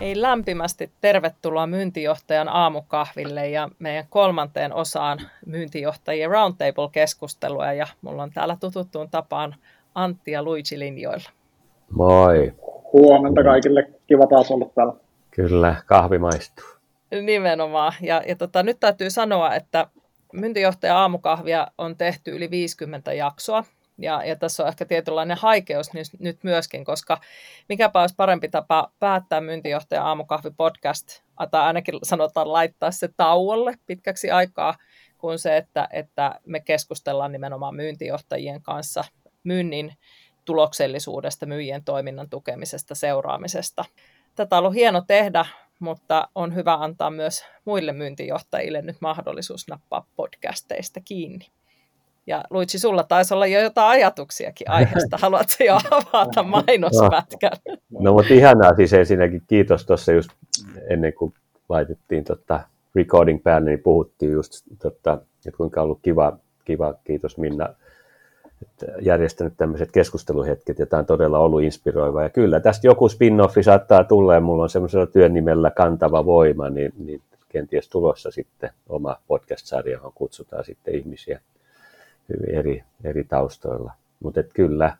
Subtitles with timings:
[0.00, 7.72] Ei lämpimästi tervetuloa myyntijohtajan aamukahville ja meidän kolmanteen osaan myyntijohtajien roundtable-keskustelua.
[7.72, 9.54] Ja mulla on täällä tututtuun tapaan
[9.94, 11.30] Antti ja Luigi linjoilla.
[11.90, 12.52] Moi.
[12.92, 13.90] Huomenta kaikille.
[14.06, 14.92] Kiva taas olla täällä.
[15.30, 16.64] Kyllä, kahvi maistuu.
[17.22, 17.92] Nimenomaan.
[18.00, 19.86] Ja, ja tota, nyt täytyy sanoa, että
[20.32, 23.64] myyntijohtaja aamukahvia on tehty yli 50 jaksoa.
[23.98, 27.20] Ja, ja tässä on ehkä tietynlainen haikeus nyt, nyt myöskin, koska
[27.68, 34.30] mikäpä olisi parempi tapa päättää myyntijohtaja aamukahvi podcast, tai ainakin sanotaan laittaa se tauolle pitkäksi
[34.30, 34.74] aikaa,
[35.18, 39.04] kuin se, että, että me keskustellaan nimenomaan myyntijohtajien kanssa
[39.44, 39.92] myynnin
[40.44, 43.84] tuloksellisuudesta, myyjien toiminnan tukemisesta, seuraamisesta.
[44.34, 45.44] Tätä on ollut hieno tehdä,
[45.78, 51.46] mutta on hyvä antaa myös muille myyntijohtajille nyt mahdollisuus nappaa podcasteista kiinni.
[52.28, 55.18] Ja Luitsi, sulla taisi olla jo jotain ajatuksiakin aiheesta.
[55.22, 57.52] Haluatko jo avata mainospätkän?
[57.66, 60.30] No, no mutta ihanaa siis ensinnäkin kiitos tuossa just
[60.88, 61.34] ennen kuin
[61.68, 62.60] laitettiin tota
[62.94, 67.68] recording päälle, niin puhuttiin just, tota, että kuinka on ollut kiva, kiva, kiitos Minna,
[68.62, 72.22] että järjestänyt tämmöiset keskusteluhetket, ja tämä on todella ollut inspiroiva.
[72.22, 76.92] Ja kyllä, tästä joku spin-offi saattaa tulla, ja mulla on semmoisella työnimellä kantava voima, niin,
[76.98, 81.40] niin kenties tulossa sitten oma podcast-sarja, johon kutsutaan sitten ihmisiä
[82.28, 83.92] hyvin eri, eri taustoilla.
[84.20, 84.96] Mutta kyllä,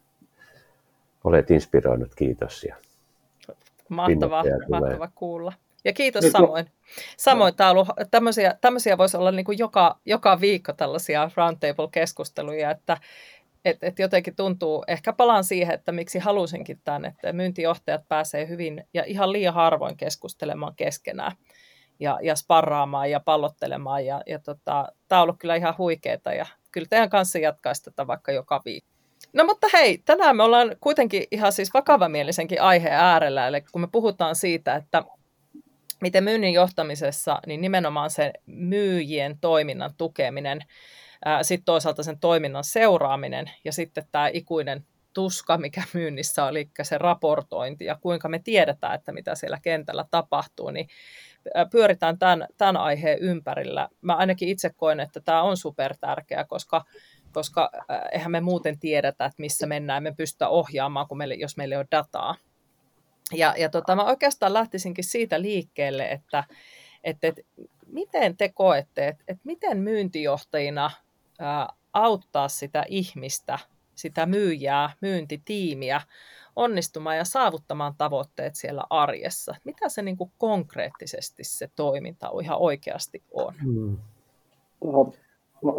[1.25, 2.65] olet inspiroinut, kiitos.
[2.65, 2.77] Ja
[3.89, 5.53] mahtavaa, mahtavaa kuulla.
[5.85, 6.67] Ja kiitos Nyt, samoin.
[7.17, 12.71] Samoin tämä on ollut, tämmöisiä, tämmöisiä voisi olla niin kuin joka, joka viikko tällaisia roundtable-keskusteluja,
[12.71, 12.97] että
[13.65, 18.85] et, et jotenkin tuntuu, ehkä palaan siihen, että miksi halusinkin tämän, että myyntijohtajat pääsee hyvin
[18.95, 21.33] ja ihan liian harvoin keskustelemaan keskenään
[22.01, 24.07] ja, ja sparraamaan ja pallottelemaan.
[24.07, 28.07] Ja, ja tota, tämä on ollut kyllä ihan huikeeta ja kyllä teidän kanssa jatkaisi tätä
[28.07, 28.91] vaikka joka viikko.
[29.33, 33.89] No mutta hei, tänään me ollaan kuitenkin ihan siis vakavamielisenkin aiheen äärellä, eli kun me
[33.93, 35.03] puhutaan siitä, että
[36.01, 40.61] miten myynnin johtamisessa, niin nimenomaan se myyjien toiminnan tukeminen,
[41.43, 46.99] sitten toisaalta sen toiminnan seuraaminen ja sitten tämä ikuinen tuska, mikä myynnissä oli, eli se
[46.99, 50.89] raportointi ja kuinka me tiedetään, että mitä siellä kentällä tapahtuu, niin
[51.71, 53.89] pyöritään tämän, tämän aiheen ympärillä.
[54.01, 56.85] Mä ainakin itse koen, että tämä on super tärkeä, koska,
[57.33, 57.71] koska
[58.13, 61.79] eihän me muuten tiedetä, että missä mennään, me pystytään ohjaamaan, kun meille, jos meillä ei
[61.79, 62.35] ole dataa.
[63.35, 66.45] Ja, ja tota, mä oikeastaan lähtisinkin siitä liikkeelle, että,
[67.05, 67.43] että, että
[67.87, 70.91] miten te koette, että, että miten myyntijohtajina
[71.39, 73.59] ää, auttaa sitä ihmistä,
[73.95, 76.01] sitä myyjää, myyntitiimiä
[76.59, 79.55] onnistumaan ja saavuttamaan tavoitteet siellä arjessa.
[79.65, 83.55] Mitä se niin kuin konkreettisesti se toiminta ihan oikeasti on?
[83.65, 83.97] Hmm.
[84.85, 85.13] No,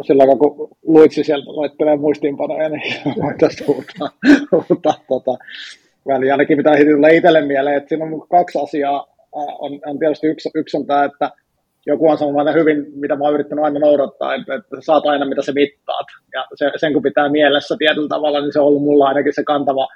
[0.02, 2.82] sillä kun Luitsi sieltä laittelee muistiinpanoja, niin
[3.22, 4.10] voitaisiin huutaa,
[4.52, 5.44] huutaa tota,
[6.06, 6.32] väliin.
[6.32, 9.06] Ainakin mitä heti tulee itselle mieleen, että siinä on kaksi asiaa.
[9.32, 11.30] On, on tietysti yksi, yksi on tämä, että
[11.86, 15.26] joku on sanonut aina hyvin, mitä mä oon yrittänyt aina noudattaa, että, että saat aina
[15.26, 16.06] mitä sä mittaat.
[16.32, 19.44] Ja se, sen kun pitää mielessä tietyllä tavalla, niin se on ollut mulla ainakin se
[19.44, 19.88] kantava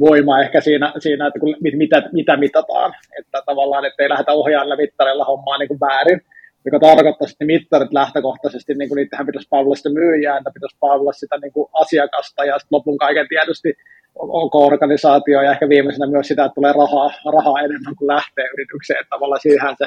[0.00, 2.94] voima ehkä siinä, siinä että kun, mit, mitä, mitä mitataan.
[3.18, 6.20] Että tavallaan, että ei lähdetä ohjailla mittarilla hommaa niin kuin väärin.
[6.64, 11.12] Joka tarkoittaa, että mittarit lähtökohtaisesti, niin kuin niitähän pitäisi palvella sitä myyjää, että pitäisi palvella
[11.12, 13.74] sitä niin kuin asiakasta ja sitten lopun kaiken tietysti
[14.14, 19.00] onko organisaatio ja ehkä viimeisenä myös sitä, että tulee rahaa, rahaa enemmän kuin lähtee yritykseen.
[19.00, 19.86] Että tavallaan siihen se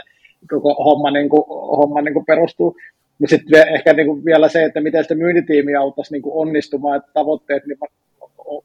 [0.49, 2.77] koko homma, niin kuin, homma niin kuin perustuu.
[3.19, 6.97] Ja sitten ehkä niin kuin vielä se, että miten sitä myyntitiimi auttaisi niin kuin onnistumaan,
[6.97, 7.77] että tavoitteet, niin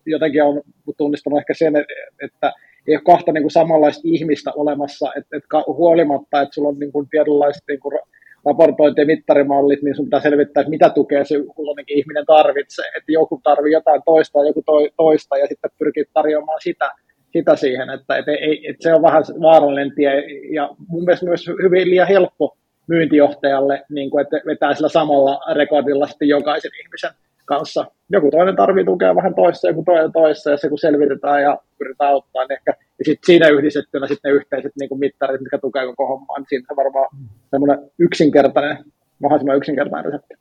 [0.06, 0.62] jotenkin on
[0.96, 1.76] tunnistanut ehkä sen,
[2.24, 2.52] että
[2.88, 6.92] ei ole kahta niin kuin samanlaista ihmistä olemassa, että, että huolimatta, että sulla on niin
[6.92, 7.98] kuin tietynlaiset niin kuin
[8.46, 12.88] raportointi- ja mittarimallit, niin sun pitää selvittää, että mitä tukea se kulloinenkin ihminen tarvitsee.
[12.96, 14.62] Että joku tarvitsee jotain toista ja joku
[14.96, 16.92] toista ja sitten pyrkii tarjoamaan sitä,
[17.32, 17.90] sitä siihen.
[17.90, 20.24] Että, että, ei, että se on vähän vaarallinen tie
[20.54, 22.56] ja mun mielestä myös hyvin liian helppo
[22.86, 27.10] myyntijohtajalle, niin kuin, että vetää sillä samalla rekordilla sitten jokaisen ihmisen
[27.54, 27.86] kanssa.
[28.10, 32.10] Joku toinen tarvii tukea vähän toissa, joku toinen toissa, ja se kun selvitetään ja pyritään
[32.10, 35.86] auttaa, niin ehkä, ja sitten siinä yhdistettynä sitten ne yhteiset niin kuin mittarit, mitkä tukee
[35.86, 37.08] koko hommaa, niin siinä on varmaan
[37.50, 38.84] semmoinen yksinkertainen,
[39.18, 40.34] mahdollisimman yksinkertainen resepti.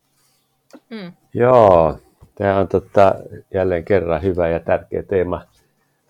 [0.90, 1.12] Mm.
[1.34, 1.98] Joo,
[2.36, 3.16] tämä on tota,
[3.54, 5.42] jälleen kerran hyvä ja tärkeä teema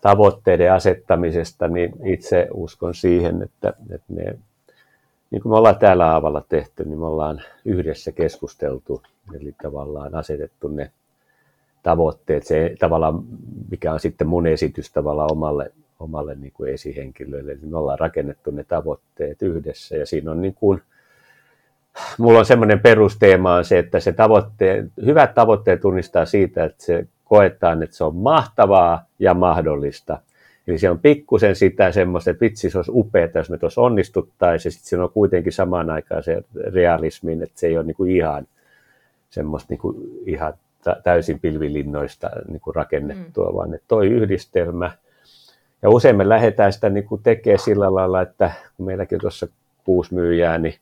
[0.00, 4.38] tavoitteiden asettamisesta, niin itse uskon siihen, että, että ne
[5.30, 9.02] niin kuin me ollaan täällä Aavalla tehty, niin me ollaan yhdessä keskusteltu,
[9.34, 10.90] eli tavallaan asetettu ne
[11.82, 13.22] tavoitteet, se tavallaan,
[13.70, 18.50] mikä on sitten mun esitys tavallaan omalle, omalle niin kuin esihenkilölle, niin me ollaan rakennettu
[18.50, 20.82] ne tavoitteet yhdessä, ja siinä on niin kuin,
[22.18, 27.06] mulla on semmoinen perusteema on se, että se tavoitteet, hyvät tavoitteet tunnistaa siitä, että se
[27.24, 30.18] koetaan, että se on mahtavaa ja mahdollista.
[30.70, 34.70] Eli se on pikkusen sitä semmoista, että vitsi se olisi upeaa, jos me tuossa onnistuttaisiin,
[34.70, 38.10] ja sitten siinä on kuitenkin samaan aikaan se realismin, että se ei ole niin kuin
[38.10, 38.46] ihan
[39.30, 39.96] semmoista niin kuin
[40.26, 40.54] ihan
[41.02, 43.56] täysin pilvilinnoista niin kuin rakennettua, mm.
[43.56, 44.90] vaan että toi yhdistelmä.
[45.82, 49.48] Ja usein me lähdetään sitä niin kuin tekemään sillä lailla, että kun meilläkin tuossa
[49.84, 50.74] kuusi myyjää, niin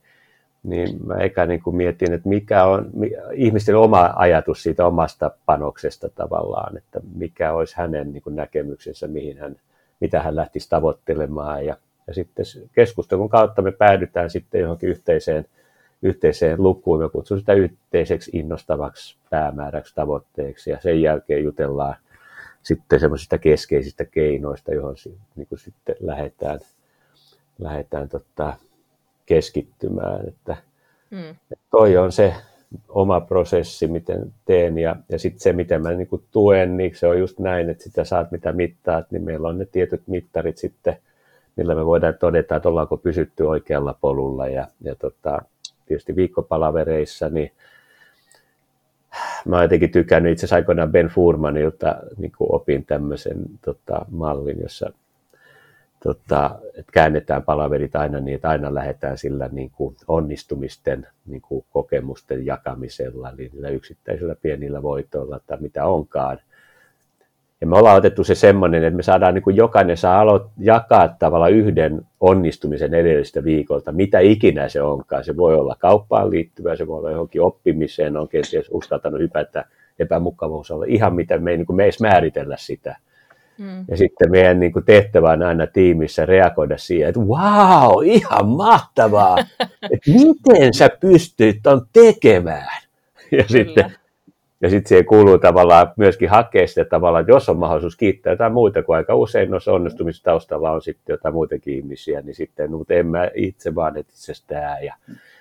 [0.62, 2.90] niin mä eka niin kuin mietin, että mikä on
[3.32, 9.38] ihmisten oma ajatus siitä omasta panoksesta tavallaan, että mikä olisi hänen niin kuin näkemyksensä, mihin
[9.38, 9.56] hän,
[10.00, 11.66] mitä hän lähtisi tavoittelemaan.
[11.66, 15.46] Ja, ja sitten keskustelun kautta me päädytään sitten johonkin yhteiseen,
[16.02, 21.96] yhteiseen lukuun, me kutsun sitä yhteiseksi innostavaksi päämääräksi tavoitteeksi, ja sen jälkeen jutellaan
[22.62, 24.94] sitten semmoisista keskeisistä keinoista, johon
[25.36, 26.60] niin kuin sitten lähdetään,
[27.58, 28.56] lähdetään tota,
[29.26, 30.28] keskittymään.
[30.28, 30.56] Että,
[31.10, 31.36] mm.
[31.70, 32.34] toi on se
[32.88, 37.18] oma prosessi, miten teen ja, ja sitten se, miten mä niin tuen, niin se on
[37.18, 40.96] just näin, että sitä saat mitä mittaat, niin meillä on ne tietyt mittarit sitten,
[41.56, 45.42] millä me voidaan todeta, että ollaanko pysytty oikealla polulla ja, ja tota,
[45.86, 47.52] tietysti viikkopalavereissa, niin
[49.44, 50.32] mä oon jotenkin tykännyt.
[50.32, 54.92] Itse asiassa aikoinaan Ben Furmanilta, niin opin tämmöisen tota, mallin, jossa
[56.02, 61.64] tota, että käännetään palaverit aina niin, että aina lähdetään sillä niin kuin onnistumisten niin kuin
[61.70, 66.38] kokemusten jakamisella, eli niillä yksittäisillä pienillä voitoilla tai mitä onkaan.
[67.60, 71.16] Ja me ollaan otettu se semmoinen, että me saadaan, niin kuin jokainen saa alo- jakaa
[71.18, 75.24] tavalla yhden onnistumisen edellisestä viikolta, mitä ikinä se onkaan.
[75.24, 79.64] Se voi olla kauppaan liittyvä, se voi olla johonkin oppimiseen, on kenties uskaltanut hypätä
[79.98, 82.96] epämukavuus olla ihan mitä me ei, niin kuin me ei edes määritellä sitä
[83.58, 83.84] Mm.
[83.88, 89.38] Ja sitten meidän niin kuin tehtävä on aina tiimissä reagoida siihen, että wow, ihan mahtavaa,
[89.92, 92.82] että miten sä pystyt ton tekemään.
[93.32, 93.92] Ja sitten,
[94.60, 98.52] ja sitten siihen kuuluu tavallaan myöskin hakea sitä tavallaan, että jos on mahdollisuus kiittää jotain
[98.52, 102.94] muuta kuin aika usein noissa onnistumistaustalla on sitten jotain muitakin ihmisiä, niin sitten, no, mutta
[102.94, 104.94] en mä itse vaan itsestään ja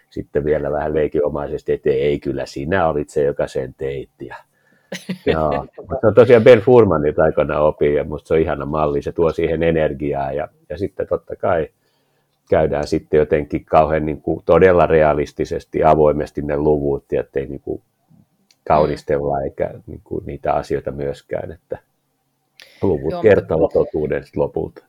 [0.10, 4.36] sitten vielä vähän leikinomaisesti, että ei kyllä sinä olit se, joka sen teit ja
[5.34, 5.66] Joo,
[6.02, 9.32] se on tosiaan Ben Furmanilta aikana opi ja musta se on ihana malli, se tuo
[9.32, 11.70] siihen energiaa ja, ja sitten totta kai
[12.50, 17.82] käydään sitten jotenkin kauhean niin kuin todella realistisesti, avoimesti ne luvut ja ettei niin kuin
[18.68, 21.78] kaunistella eikä niin kuin niitä asioita myöskään, että
[22.82, 24.86] luvut Joo, kertovat totuuden lopulta.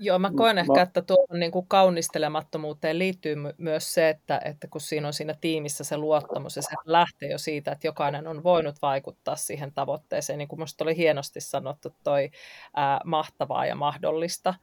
[0.00, 4.68] Joo, mä koen ehkä, että tuohon niin kuin kaunistelemattomuuteen liittyy my- myös se, että, että
[4.68, 8.42] kun siinä on siinä tiimissä se luottamus ja se lähtee jo siitä, että jokainen on
[8.42, 12.30] voinut vaikuttaa siihen tavoitteeseen, niin kuin minusta oli hienosti sanottu toi
[12.76, 14.54] ää, mahtavaa ja mahdollista,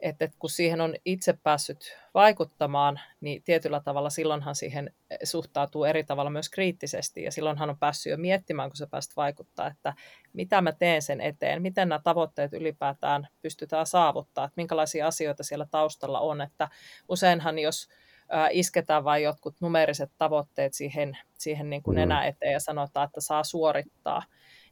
[0.00, 4.94] että, että kun siihen on itse päässyt vaikuttamaan, niin tietyllä tavalla silloinhan siihen
[5.24, 9.66] suhtautuu eri tavalla myös kriittisesti, ja silloinhan on päässyt jo miettimään, kun se pääst vaikuttaa,
[9.66, 9.94] että
[10.32, 15.66] mitä mä teen sen eteen, miten nämä tavoitteet ylipäätään pystytään saavuttaa, että minkälaisia asioita siellä
[15.70, 16.68] taustalla on, että
[17.08, 17.88] useinhan jos
[18.50, 22.02] isketään vain jotkut numeriset tavoitteet siihen, siihen niin kuin mm.
[22.02, 24.22] enää eteen ja sanotaan, että saa suorittaa,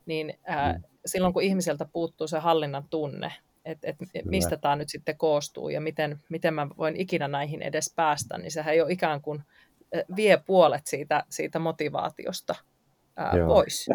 [0.06, 0.82] niin ää, mm.
[1.06, 3.32] silloin kun ihmiseltä puuttuu se hallinnan tunne,
[3.64, 7.92] että et mistä tämä nyt sitten koostuu ja miten, miten mä voin ikinä näihin edes
[7.96, 9.42] päästä, niin sehän jo ikään kuin
[10.16, 12.54] vie puolet siitä, siitä motivaatiosta
[13.16, 13.86] ää, pois.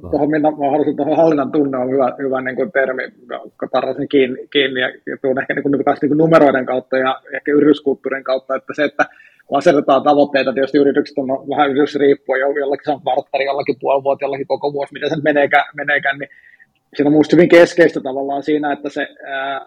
[0.00, 4.08] Tuohon minä, mä haluaisin tuohon hallinnan tunne on hyvä, hyvä niin kuin termi, joka tarvitsen
[4.08, 8.24] kiinni, kiinni ja, ja tuon ehkä niin kuin, niin kuin numeroiden kautta ja ehkä yrityskulttuurin
[8.24, 9.06] kautta, että se, että
[9.46, 14.24] kun asetetaan tavoitteita, tietysti yritykset on vähän yritysriippuen, jollakin se on kvarttari, jollakin puoli vuotta,
[14.24, 16.30] jollakin koko vuosi, miten se meneekään, meneekään niin
[16.96, 19.66] siinä on minusta hyvin keskeistä tavallaan siinä, että se ää,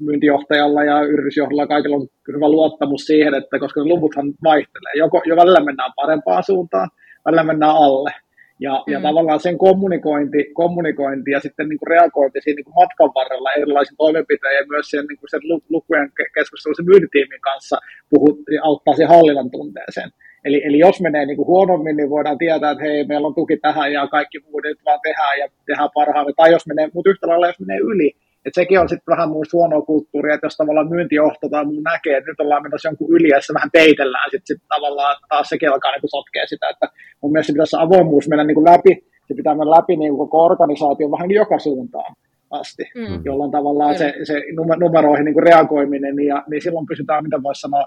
[0.00, 5.36] myyntijohtajalla ja yritysjohtajalla kaikilla on hyvä luottamus siihen, että koska ne luvuthan vaihtelee, joko, jo
[5.36, 6.88] välillä mennään parempaan suuntaan,
[7.24, 8.10] välillä mennään alle.
[8.60, 8.92] Ja, mm.
[8.92, 13.52] ja tavallaan sen kommunikointi, kommunikointi ja sitten niin kuin reagointi siinä niin kuin matkan varrella
[13.52, 17.76] erilaisiin toimenpiteisiin ja myös sen, niin kuin sen lukujen keskustelussa myyntitiimin kanssa
[18.10, 20.10] puhut, auttaa siihen hallinnan tunteeseen.
[20.44, 23.56] Eli, eli jos menee niin kuin huonommin, niin voidaan tietää, että hei, meillä on tuki
[23.56, 26.32] tähän ja kaikki muut nyt vaan tehdään ja tehdään parhaamme.
[26.36, 28.12] Tai jos menee, mutta yhtä lailla jos menee yli,
[28.46, 32.16] että sekin on sitten vähän muista huonoa kulttuuria, että jos tavallaan myyntijohto tai muu näkee,
[32.16, 35.70] että nyt ollaan menossa jonkun yli ja se vähän peitellään, sitten sit tavallaan taas sekin
[35.70, 36.86] alkaa niin sotkea sitä, että
[37.20, 38.92] mun mielestä pitäisi avoimuus mennä niin kuin läpi,
[39.28, 42.14] se pitää mennä läpi niin koko organisaation vähän niin joka suuntaan
[42.50, 43.22] asti, mm.
[43.24, 44.34] jolloin tavallaan se, se
[44.80, 47.86] numeroihin niin kuin reagoiminen, ja, niin silloin pysytään, mitä voisi sanoa,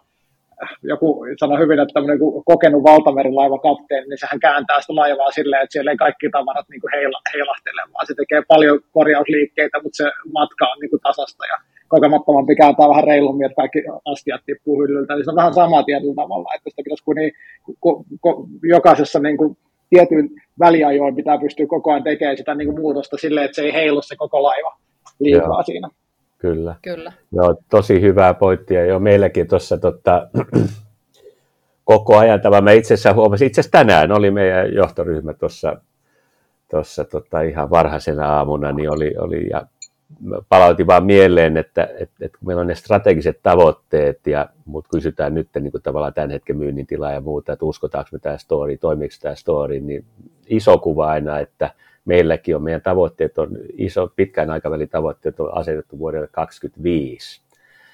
[0.83, 5.73] joku sanoi hyvin, että tämmöinen kokenut valtamerilaiva kapteeni, niin sehän kääntää sitä laivaa silleen, että
[5.73, 10.05] siellä ei kaikki tavarat niin kuin heila, heilahtele, vaan se tekee paljon korjausliikkeitä, mutta se
[10.33, 15.15] matka on niin kuin tasasta ja kokemattomampi kääntää vähän reilummin, että kaikki astiat tippuu hyllyltä.
[15.15, 17.31] Niin se on vähän sama tietyllä tavalla, että sitä pitäisi kun niin,
[17.79, 19.57] ko, ko, jokaisessa niin kuin
[19.89, 23.73] tietyn väliajoin pitää pystyä koko ajan tekemään sitä niin kuin muutosta silleen, että se ei
[23.73, 24.77] heilu se koko laiva
[25.19, 25.63] liikaa Joo.
[25.63, 25.89] siinä.
[26.37, 26.75] Kyllä.
[26.81, 27.13] Kyllä.
[27.31, 28.85] Joo, tosi hyvää pointtia.
[28.85, 30.27] Jo meilläkin tuossa tota,
[31.83, 35.81] koko ajan tämä mä itse asiassa huomasin, itse asiassa tänään oli meidän johtoryhmä tuossa
[36.71, 39.67] tuossa tota, ihan varhaisena aamuna, niin oli, oli ja
[40.49, 45.33] palautin vaan mieleen, että, että, että kun meillä on ne strategiset tavoitteet ja mut kysytään
[45.33, 48.77] nyt niin kuin tavallaan tämän hetken myynnin tilaa ja muuta, että uskotaanko me tämä story,
[48.77, 50.05] toimiiko tämä story, niin
[50.47, 51.69] iso kuva aina, että
[52.07, 57.41] meilläkin on, meidän tavoitteet on, iso pitkän aikavälin tavoitteet on asetettu vuodelle 2025.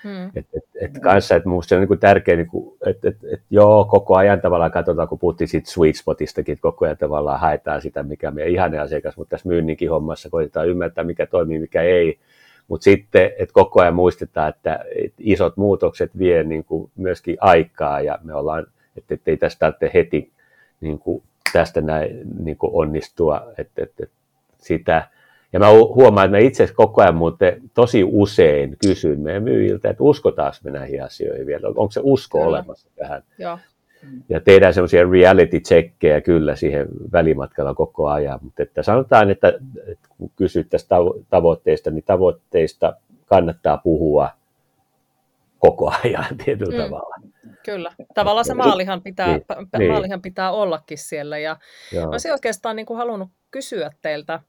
[0.03, 0.31] Hmm.
[0.35, 2.49] Et, et, et kanssa, että minusta se on niin tärkeä, niin
[2.85, 6.85] että et, et, joo, koko ajan tavallaan katsotaan, kun puhuttiin siitä sweet spotistakin, että koko
[6.85, 11.03] ajan tavallaan haetaan sitä, mikä on meidän ihane asiakas, mutta tässä myynninkin hommassa koitetaan ymmärtää,
[11.03, 12.19] mikä toimii, mikä ei.
[12.67, 18.01] Mutta sitten, että koko ajan muistetaan, että, että isot muutokset vie niin kuin myöskin aikaa
[18.01, 20.31] ja me ollaan, että ei tästä tarvitse heti
[20.81, 24.15] niin kuin tästä näin niin kuin onnistua, että, että, että
[24.57, 25.07] sitä,
[25.53, 30.03] ja mä huomaan, että mä itse koko ajan muuten tosi usein kysyn meidän myyjiltä, että
[30.03, 32.49] uskotaanko me näihin asioihin vielä, onko se usko kyllä.
[32.49, 33.23] olemassa tähän.
[33.37, 33.59] Joo.
[34.29, 39.53] Ja tehdään semmoisia reality checkkejä kyllä siihen välimatkalla koko ajan, mutta että sanotaan, että,
[39.87, 40.89] että kun kysyttäisiin
[41.29, 42.93] tavoitteista, niin tavoitteista
[43.25, 44.29] kannattaa puhua
[45.59, 46.83] koko ajan tietyllä mm.
[46.83, 47.15] tavalla.
[47.65, 47.91] Kyllä.
[48.13, 49.43] Tavallaan se maalihan pitää, niin,
[49.77, 49.91] niin.
[49.91, 51.37] maalihan pitää ollakin siellä.
[51.37, 51.57] Ja
[51.91, 52.09] Joo.
[52.09, 54.39] olisin oikeastaan niin kuin halunnut kysyä teiltä,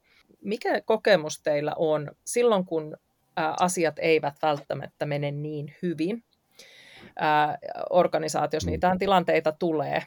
[0.41, 2.97] mikä kokemus teillä on silloin, kun
[3.59, 6.23] asiat eivät välttämättä mene niin hyvin
[7.89, 8.71] organisaatiossa, mm.
[8.71, 10.03] niitä tilanteita tulee.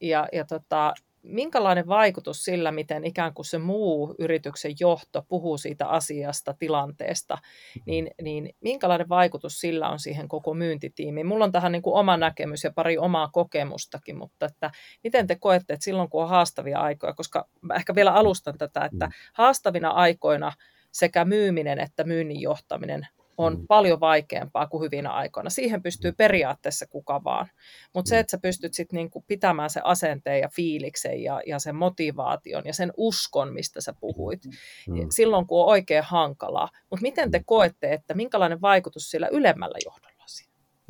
[0.00, 5.86] Ja, ja tota, minkälainen vaikutus sillä, miten ikään kuin se muu yrityksen johto puhuu siitä
[5.86, 7.82] asiasta, tilanteesta, mm-hmm.
[7.86, 11.26] niin, niin minkälainen vaikutus sillä on siihen koko myyntitiimiin?
[11.26, 14.70] Mulla on tähän niin kuin oma näkemys ja pari omaa kokemustakin, mutta että
[15.04, 18.84] miten te koette, että silloin kun on haastavia aikoja, koska mä ehkä vielä alustan tätä,
[18.84, 19.12] että mm.
[19.32, 20.52] haastavina aikoina
[20.92, 23.06] sekä myyminen että myynnin johtaminen
[23.38, 23.66] on mm.
[23.66, 25.50] paljon vaikeampaa kuin hyvinä aikoina.
[25.50, 27.46] Siihen pystyy periaatteessa kuka vaan.
[27.94, 28.20] Mutta se, mm.
[28.20, 32.74] että sä pystyt sitten niinku pitämään sen asenteen ja fiiliksen ja, ja sen motivaation ja
[32.74, 34.94] sen uskon, mistä sä puhuit, mm.
[34.94, 35.06] mm.
[35.10, 36.68] silloin kun on oikein hankalaa.
[36.90, 37.44] Mutta miten te mm.
[37.46, 40.12] koette, että minkälainen vaikutus sillä ylemmällä johdolla on?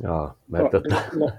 [0.03, 0.95] Joo, mä, no, tota...
[1.19, 1.31] no,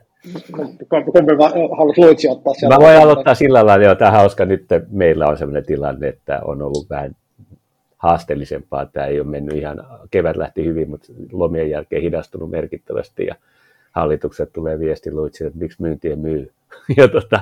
[0.89, 1.33] kumpi
[1.77, 2.77] haluat Luitsi ottaa siellä?
[2.77, 6.63] Mä voin aloittaa sillä lailla, että tämä hauska nyt meillä on sellainen tilanne, että on
[6.63, 7.17] ollut vähän
[8.05, 8.87] haasteellisempaa.
[8.87, 13.35] Tämä ei ole mennyt ihan, kevät lähti hyvin, mutta lomien jälkeen hidastunut merkittävästi ja
[13.93, 16.51] hallitukset tulee viesti luitsi, että miksi myynti ei myy.
[16.97, 17.41] Ja tota,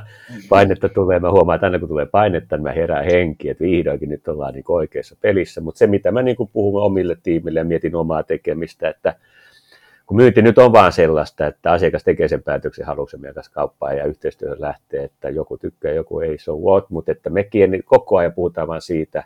[0.48, 4.08] painetta tulee, mä huomaan, että aina kun tulee painetta, niin mä herään henki, että vihdoinkin
[4.08, 5.60] nyt ollaan niin oikeassa pelissä.
[5.60, 9.14] Mutta se, mitä mä niin puhun omille tiimille ja mietin omaa tekemistä, että
[10.06, 13.92] kun myynti nyt on vaan sellaista, että asiakas tekee sen päätöksen, haluaa meidän kanssa kauppaa
[13.92, 18.16] ja yhteistyöhön lähtee, että joku tykkää, joku ei, so what, mutta että mekin niin koko
[18.16, 19.24] ajan puhutaan vaan siitä,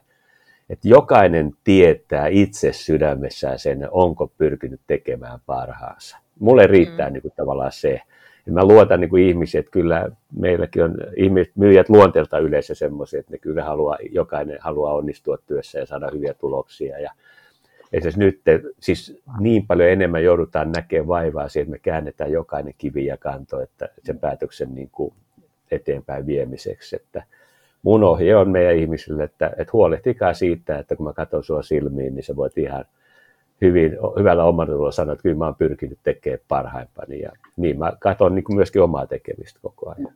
[0.71, 6.17] että jokainen tietää itse sydämessään sen, onko pyrkinyt tekemään parhaansa.
[6.39, 7.13] Mulle riittää mm.
[7.13, 8.01] niin kuin, tavallaan se.
[8.47, 13.21] Ja mä luotan niin kuin ihmisiä, että kyllä meilläkin on ihmiset, myyjät luonteelta yleensä semmoisia,
[13.21, 16.99] että ne kyllä haluaa, jokainen haluaa onnistua työssä ja saada hyviä tuloksia.
[16.99, 17.13] Ja
[17.93, 18.41] esimerkiksi nyt
[18.81, 23.61] siis niin paljon enemmän joudutaan näkemään vaivaa siihen, että me käännetään jokainen kivi ja kanto,
[23.61, 25.15] että sen päätöksen niin kuin
[25.71, 26.97] eteenpäin viemiseksi.
[26.97, 27.23] Että,
[27.83, 32.15] mun ohje on meidän ihmisille, että, että huolehtikaa siitä, että kun mä katson sua silmiin,
[32.15, 32.85] niin sä voit ihan
[33.61, 37.21] hyvin, hyvällä omalla sanoa, että kyllä mä oon pyrkinyt tekemään parhaimpani.
[37.21, 40.13] Ja niin mä katson niin kuin myöskin omaa tekemistä koko ajan.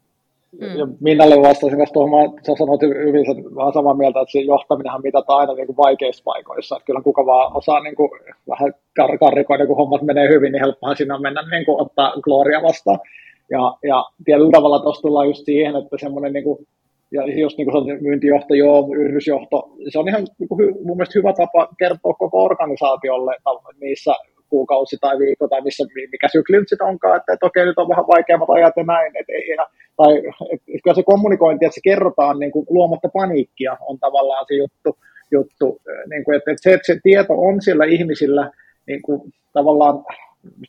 [0.61, 0.79] Mm.
[0.79, 5.41] Ja Minnalle vastasin kanssa tuohon, sä sanoit hyvin vähän samaa mieltä, että se johtaminenhan mitataan
[5.41, 6.77] aina niin kuin vaikeissa paikoissa.
[6.77, 8.11] Että kyllä kuka vaan osaa niin kuin,
[8.49, 12.13] vähän kar- karrikoida, kun hommat menee hyvin, niin helppohan siinä on mennä niin kuin, ottaa
[12.13, 12.99] gloria vastaan.
[13.51, 16.67] Ja, ja tietyllä tavalla tuossa tullaan just siihen, että semmoinen niin kuin,
[17.13, 21.69] ja jos niin kuin joo, yritysjohto, se on ihan niin kuin, mun mielestä hyvä tapa
[21.79, 23.37] kertoa koko organisaatiolle
[23.81, 24.15] niissä
[24.49, 27.89] kuukausi tai viikko tai missä, mikä sykli nyt sitten onkaan, että, että okei, nyt on
[27.89, 30.19] vähän vaikeammat ajat ja näin, että, ja, tai
[30.53, 34.99] että, kyllä se kommunikointi, että se kerrotaan niin kuin, luomatta paniikkia on tavallaan se juttu,
[35.31, 38.51] juttu niin kuin, että, että se, että se tieto on siellä ihmisillä
[38.87, 39.21] niin kuin,
[39.53, 40.05] tavallaan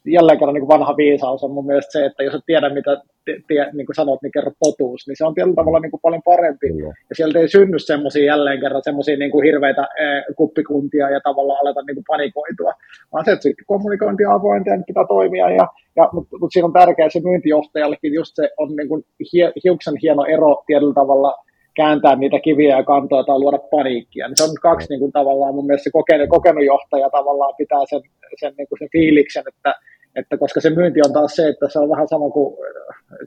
[0.06, 3.02] jälleen kerran niin vanha viisaus on mun mielestä se, että jos et tiedä mitä
[3.48, 6.22] tie, niin kuin sanot, niin kerro totuus, niin se on tietyllä tavalla niin kuin paljon
[6.26, 6.70] parempi.
[6.74, 6.80] Mm.
[6.80, 11.60] Ja sieltä ei synny semmoisia jälleen kerran semmoisia niin kuin hirveitä eh, kuppikuntia ja tavallaan
[11.62, 12.74] aleta niin kuin panikoitua,
[13.14, 15.50] vaan se, että kommunikointi on avointa ja pitää toimia.
[15.50, 19.52] Ja, ja, mutta, mutta siinä on tärkeää se myyntijohtajallekin just se on niin kuin hie,
[19.64, 21.38] hiuksen hieno ero tietyllä tavalla
[21.76, 24.28] kääntää niitä kiviä ja kantoja tai luoda paniikkia.
[24.28, 27.84] Niin se on kaksi niin kuin, tavallaan mun mielestä se kokenut, kokenut johtaja tavallaan pitää
[27.90, 28.02] sen,
[28.40, 29.76] sen, niin kuin sen fiiliksen, että,
[30.16, 32.58] että koska se myynti on taas se, että se on vähän sama kuin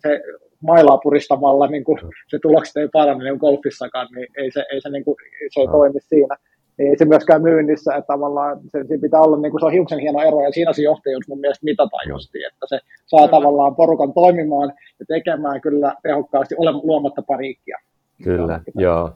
[0.03, 0.21] se
[0.61, 1.99] mailaa puristamalla, niin kuin
[2.29, 5.17] se tulokset ei parane niin golfissakaan, niin ei se, ei se, niin kuin,
[5.55, 6.37] se ei toimi siinä.
[6.79, 9.73] Niin ei se myöskään myynnissä, että tavallaan se, se pitää olla, niin kuin se on
[9.73, 13.31] hiuksen hieno ero, ja siinä se johtajuus mun mielestä mitataan justi, että se saa kyllä.
[13.31, 17.79] tavallaan porukan toimimaan ja tekemään kyllä tehokkaasti ole luomatta paniikkia.
[18.23, 19.13] Kyllä, joo.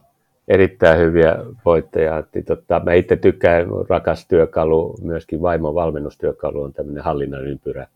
[0.48, 2.22] Erittäin hyviä voitteja.
[2.46, 7.86] Tota, mä itse tykkään, rakas työkalu, myöskin vaimon valmennustyökalu on tämmöinen hallinnan ympyrä.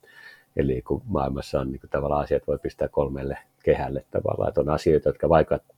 [0.57, 4.69] Eli kun maailmassa on niin kuin, tavallaan asiat voi pistää kolmelle kehälle tavallaan, että on
[4.69, 5.29] asioita, jotka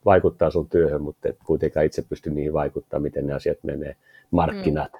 [0.04, 3.96] vaikuttaa sun työhön, mutta et kuitenkaan itse pysty niihin vaikuttaa, miten ne asiat menee.
[4.30, 4.98] Markkinat, mm.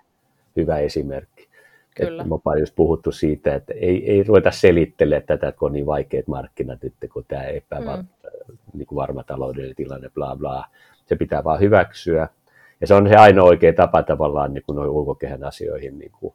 [0.57, 1.49] hyvä esimerkki.
[1.95, 2.23] Kyllä.
[2.23, 5.87] Että me ollaan just puhuttu siitä, että ei, ei ruveta selittelemään tätä, kun on niin
[5.87, 8.57] vaikeat markkinat nyt, kun tämä epävarma mm.
[8.73, 10.65] niin kuin varma taloudellinen tilanne, bla bla.
[11.07, 12.29] Se pitää vaan hyväksyä.
[12.81, 16.35] Ja se on se ainoa oikea tapa tavallaan niin kuin noin ulkokehän asioihin niin kuin,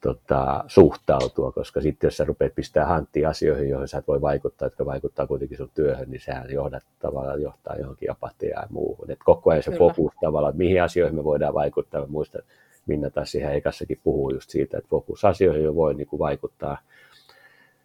[0.00, 4.66] tota, suhtautua, koska sitten jos sä rupeat pistää hanttiin asioihin, joihin sä et voi vaikuttaa,
[4.66, 9.10] jotka vaikuttaa kuitenkin sun työhön, niin sehän johdat, tavallaan johtaa johonkin apatiaan ja muuhun.
[9.10, 9.78] Et koko ajan se Kyllä.
[9.78, 12.00] fokus tavallaan, että mihin asioihin me voidaan vaikuttaa.
[12.00, 12.42] Mä muistan,
[12.86, 16.78] Minna taas siihen ekassakin puhuu just siitä, että fokusasioihin jo voi niin kuin vaikuttaa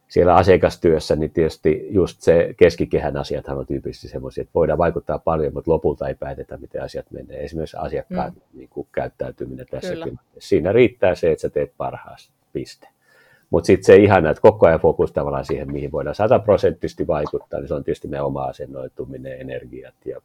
[0.08, 5.54] siellä asiakastyössä, niin tietysti just se keskikehän asiathan on tyypillisesti semmoisia, että voidaan vaikuttaa paljon,
[5.54, 7.44] mutta lopulta ei päätetä, miten asiat menee.
[7.44, 8.42] Esimerkiksi asiakkaan mm.
[8.54, 10.20] niin kuin, käyttäytyminen tässäkin.
[10.40, 12.88] Siinä riittää se, että sä teet parhaas, piste.
[13.50, 17.68] Mutta sitten se ihana, että koko ajan fokus tavallaan siihen, mihin voidaan sataprosenttisesti vaikuttaa, niin
[17.68, 20.22] se on tietysti meidän oma asennoituminen, energiat ja,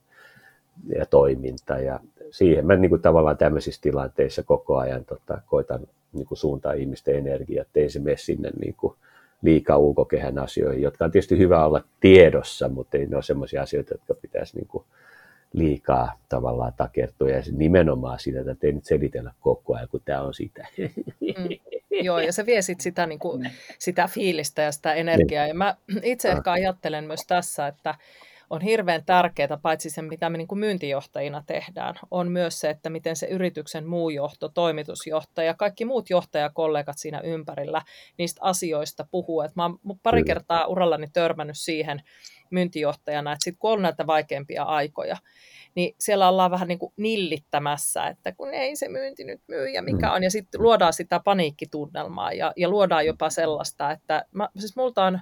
[0.99, 1.79] ja toiminta.
[1.79, 5.81] Ja siihen mä niin kuin tavallaan tämmöisissä tilanteissa koko ajan tota, koitan
[6.13, 8.95] niin kuin suuntaa ihmisten energiaa, ettei se mene sinne niin kuin
[9.43, 13.95] liikaa ulkokehän asioihin, jotka on tietysti hyvä olla tiedossa, mutta ei ne ole sellaisia asioita,
[13.95, 14.85] jotka pitäisi niin kuin
[15.53, 20.35] liikaa tavallaan takertua ja nimenomaan sitä, että ei nyt selitellä koko ajan, kun tämä on
[20.35, 20.67] sitä.
[21.21, 21.77] Mm.
[21.91, 25.47] Joo, ja se vie sit sitä, niin kuin, sitä fiilistä ja sitä energiaa.
[25.47, 27.95] Ja mä itse ehkä ajattelen myös tässä, että
[28.51, 32.91] on hirveän tärkeää, paitsi se, mitä me niin kuin myyntijohtajina tehdään, on myös se, että
[32.91, 37.83] miten se yrityksen muu johto, toimitusjohtaja, kaikki muut johtajakollegat siinä ympärillä
[38.19, 39.41] niistä asioista puhuu.
[39.41, 42.03] Et mä oon pari kertaa urallani törmännyt siihen
[42.51, 45.17] myyntijohtajana, että sitten kun on näitä vaikeampia aikoja,
[45.75, 49.83] niin siellä ollaan vähän niin kuin nillittämässä, että kun ei se myynti nyt myy ja
[49.83, 50.13] mikä mm.
[50.13, 55.05] on, ja sitten luodaan sitä paniikkitunnelmaa ja, ja luodaan jopa sellaista, että mä, siis multa
[55.05, 55.21] on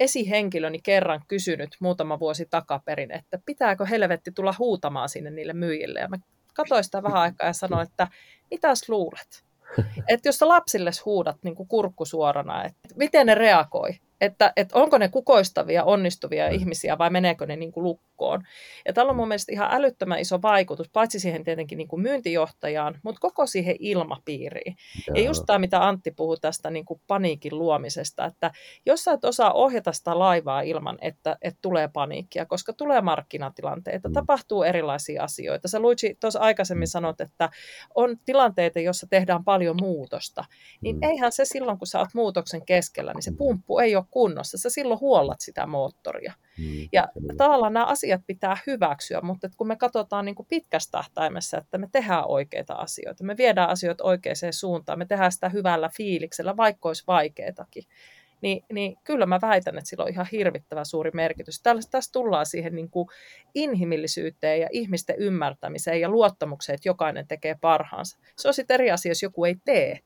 [0.00, 6.00] esihenkilöni kerran kysynyt muutama vuosi takaperin, että pitääkö helvetti tulla huutamaan sinne niille myyjille.
[6.00, 6.16] Ja mä
[6.54, 8.08] katsoin sitä vähän aikaa ja sanoin, että
[8.50, 9.44] mitäs luulet?
[10.08, 13.90] Että jos sä lapsille huudat niin kuin kurkku suorana, että miten ne reagoi?
[14.24, 16.54] Että, että onko ne kukoistavia, onnistuvia mm.
[16.54, 18.42] ihmisiä vai meneekö ne niin kuin lukkoon.
[18.86, 23.00] Ja tällä on mun mielestä ihan älyttömän iso vaikutus, paitsi siihen tietenkin niin kuin myyntijohtajaan,
[23.02, 24.76] mutta koko siihen ilmapiiriin.
[25.06, 25.16] Joo.
[25.16, 28.50] Ja just tämä, mitä Antti puhui tästä niin kuin paniikin luomisesta, että
[28.86, 34.08] jos sä et osaa ohjata sitä laivaa ilman, että, että tulee paniikkia, koska tulee markkinatilanteita,
[34.08, 34.12] mm.
[34.12, 35.68] tapahtuu erilaisia asioita.
[35.68, 37.50] Sä Luigi tuossa aikaisemmin sanot, että
[37.94, 40.44] on tilanteita, joissa tehdään paljon muutosta,
[40.80, 41.02] niin mm.
[41.02, 43.36] eihän se silloin, kun sä oot muutoksen keskellä, niin se mm.
[43.36, 44.58] pumppu ei ole kunnossa.
[44.58, 46.32] Sä silloin huollat sitä moottoria.
[46.58, 47.34] Mm, ja kyllä.
[47.36, 51.88] tavallaan nämä asiat pitää hyväksyä, mutta kun me katsotaan niin kuin pitkästä tähtäimessä, että me
[51.92, 57.04] tehdään oikeita asioita, me viedään asioita oikeaan suuntaan, me tehdään sitä hyvällä fiiliksellä, vaikka olisi
[57.06, 57.82] vaikeatakin,
[58.40, 61.62] niin, niin kyllä mä väitän, että sillä on ihan hirvittävä suuri merkitys.
[61.62, 63.08] Tässä, tässä tullaan siihen niin kuin
[63.54, 68.18] inhimillisyyteen ja ihmisten ymmärtämiseen ja luottamukseen, että jokainen tekee parhaansa.
[68.36, 70.00] Se on sitten eri asia, jos joku ei tee,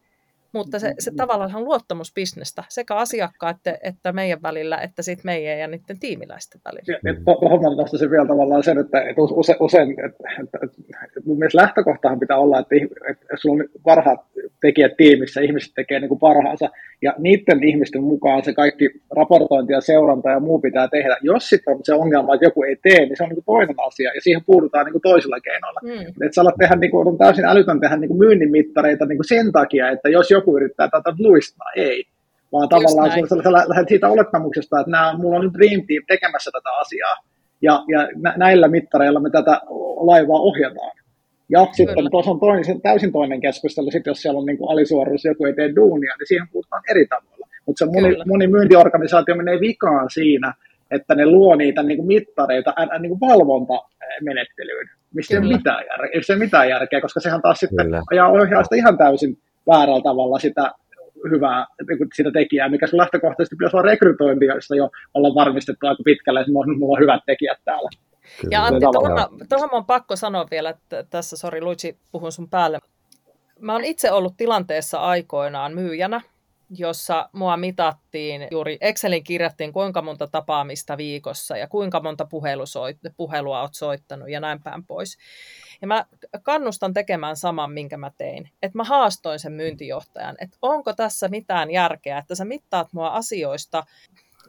[0.52, 5.58] mutta se, se tavallaan on luottamusbisnestä sekä asiakkaat että, että meidän välillä, että sitten meidän
[5.58, 7.14] ja niiden tiimiläisten välillä.
[7.24, 10.58] Tuohon nostaisin vielä tavallaan sen, että, että usein, usein että, että,
[11.04, 12.74] että mun mielestä lähtökohtahan pitää olla, että,
[13.10, 14.20] että sulla on parhaat
[14.60, 16.68] tekijät tiimissä, ihmiset tekee niin kuin parhaansa,
[17.02, 21.16] ja niiden ihmisten mukaan se kaikki raportointi ja seuranta ja muu pitää tehdä.
[21.22, 23.76] Jos sitten on se ongelma, että joku ei tee, niin se on niin kuin toinen
[23.86, 25.80] asia, ja siihen puututaan niin kuin toisilla keinoilla.
[25.82, 26.08] Mm.
[26.08, 29.18] Että sä alat tehdä, niin kuin, on täysin älytön tehdä niin kuin myynnin mittareita niin
[29.18, 32.04] kuin sen takia, että jos joku yrittää tätä luistaa, ei.
[32.52, 36.50] Vaan tavallaan sä, sä lähdet siitä olettamuksesta, että nämä, mulla on nyt Dream Team tekemässä
[36.50, 37.16] tätä asiaa,
[37.62, 39.60] ja, ja näillä mittareilla me tätä
[40.10, 40.92] laivaa ohjataan.
[41.48, 45.46] Ja sitten tuossa on toinen, täysin toinen keskustelu, sit jos siellä on niin alisuoruus, joku
[45.46, 47.48] ei tee duunia, niin siihen puhutaan eri tavalla.
[47.66, 50.54] Mutta se moni, moni myyntiorganisaatio menee vikaan siinä,
[50.90, 56.10] että ne luo niitä niin kuin mittareita niin kuin valvontamenettelyyn, missä ei ole mitään, järkeä,
[56.12, 58.02] ei ole mitään järkeä, koska sehän taas sitten Kyllä.
[58.10, 60.72] ajaa ohjaa sitä ihan täysin väärällä tavalla sitä
[61.30, 66.40] hyvää niin sitä tekijää, mikä sun lähtökohtaisesti pitäisi olla rekrytointia, jo olla varmistettu aika pitkälle,
[66.40, 67.88] että mulla on hyvät tekijät täällä.
[68.40, 68.52] Kyllä.
[68.52, 72.78] Ja Antti, tuohon, tuohon on pakko sanoa vielä, että tässä, sori Luigi, puhun sun päälle.
[73.60, 76.20] Mä oon itse ollut tilanteessa aikoinaan myyjänä,
[76.70, 82.26] jossa mua mitattiin, juuri Excelin kirjattiin kuinka monta tapaamista viikossa ja kuinka monta
[83.16, 85.18] puhelua olet soittanut ja näin päin pois.
[85.80, 86.06] Ja mä
[86.42, 88.50] kannustan tekemään saman, minkä mä tein.
[88.62, 93.84] Että mä haastoin sen myyntijohtajan, että onko tässä mitään järkeä, että sä mittaat mua asioista,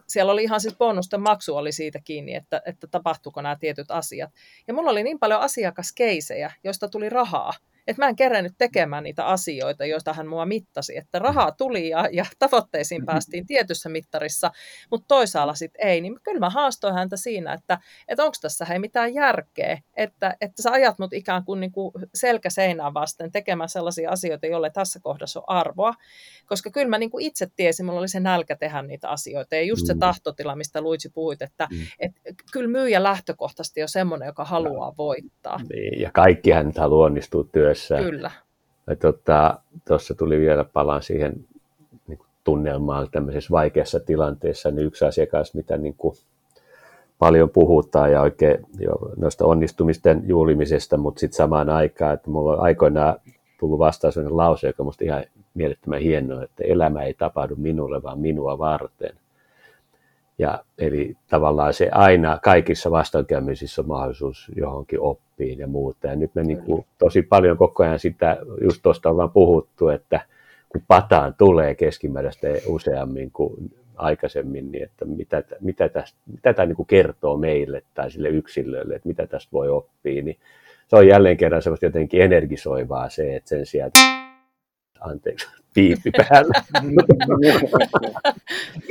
[0.06, 4.30] siellä oli ihan siis bonusten maksu oli siitä kiinni, että, että tapahtuuko nämä tietyt asiat.
[4.68, 7.52] Ja mulla oli niin paljon asiakaskeisejä, joista tuli rahaa,
[7.90, 12.08] että mä en kerännyt tekemään niitä asioita, joista hän mua mittasi, että rahaa tuli ja,
[12.12, 14.50] ja tavoitteisiin päästiin tietyssä mittarissa,
[14.90, 18.78] mutta toisaalla sitten ei, niin kyllä mä haastoin häntä siinä, että, että onko tässä hei
[18.78, 23.68] mitään järkeä, että, että sä ajat mut ikään kuin, niin kuin selkä seinään vasten tekemään
[23.68, 25.94] sellaisia asioita, joille tässä kohdassa on arvoa,
[26.46, 29.62] koska kyllä mä niin kuin itse tiesin, mulla oli se nälkä tehdä niitä asioita ja
[29.62, 30.00] just se mm.
[30.00, 31.78] tahtotila, mistä Luigi puhuit, että mm.
[31.98, 32.12] et,
[32.52, 35.60] kyllä myyjä lähtökohtaisesti on semmoinen, joka haluaa voittaa.
[35.72, 38.10] Niin, ja kaikkihan haluaa onnistua työssä mielessä.
[38.10, 38.30] Kyllä.
[39.88, 41.32] Tuossa tota, tuli vielä palaan siihen
[42.06, 46.14] niin kuin tunnelmaan tämmöisessä vaikeassa tilanteessa, niin yksi asiakas, mitä niin kuin
[47.18, 52.60] paljon puhutaan ja oikein jo noista onnistumisten juhlimisesta, mutta sitten samaan aikaan, että mulla on
[52.60, 53.16] aikoinaan
[53.60, 58.18] tullut vastaan sellainen lause, joka on ihan mielettömän hienoa, että elämä ei tapahdu minulle, vaan
[58.18, 59.14] minua varten.
[60.40, 66.06] Ja, eli tavallaan se aina kaikissa vastoinkäymisissä on mahdollisuus johonkin oppiin ja muuta.
[66.06, 70.20] Ja nyt me niin kuin, tosi paljon koko ajan sitä, just tuosta ollaan puhuttu, että
[70.68, 76.76] kun pataan tulee keskimääräistä useammin kuin aikaisemmin, niin että mitä, mitä, tästä, mitä tämä niin
[76.76, 80.36] kuin kertoo meille tai sille yksilölle, että mitä tästä voi oppia, niin
[80.88, 84.29] se on jälleen kerran semmoista jotenkin energisoivaa se, että sen sijaan, että
[85.00, 86.62] anteeksi, piippi päällä.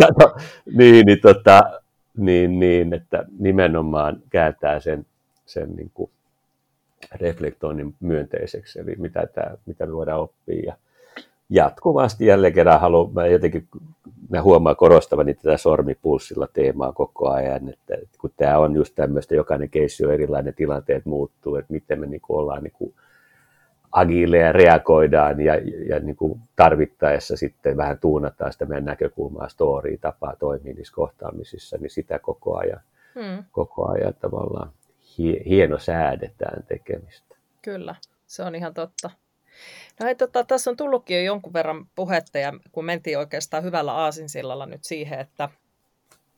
[0.02, 0.36] Kato,
[0.78, 1.82] niin, niin, tota,
[2.18, 5.06] niin, niin, että nimenomaan kääntää sen,
[5.46, 6.12] sen niin kuin
[7.16, 10.64] reflektoinnin myönteiseksi, eli mitä, tämä, mitä me voidaan oppia.
[10.66, 10.76] Ja
[11.50, 13.68] jatkuvasti jälleen kerran haluan, mä jotenkin
[14.30, 19.36] mä huomaan korostavani tätä sormipulssilla teemaa koko ajan, että, että kun tämä on just tämmöistä,
[19.36, 22.94] jokainen keissi on erilainen, tilanteet muuttuu, että miten me niin kuin ollaan niin kuin
[23.92, 25.56] agiileja reagoidaan ja,
[25.90, 31.78] ja niin kuin tarvittaessa sitten vähän tuunataan sitä meidän näkökulmaa, storia, tapaa toimia niissä kohtaamisissa,
[31.78, 32.82] niin sitä koko ajan,
[33.16, 33.44] hmm.
[33.52, 34.72] koko ajan tavallaan
[35.46, 37.36] hieno säädetään tekemistä.
[37.62, 37.96] Kyllä,
[38.28, 39.10] se on ihan totta.
[40.00, 43.94] No hei, tota, tässä on tullutkin jo jonkun verran puhetta ja kun mentiin oikeastaan hyvällä
[43.94, 45.50] aasinsillalla nyt siihen, että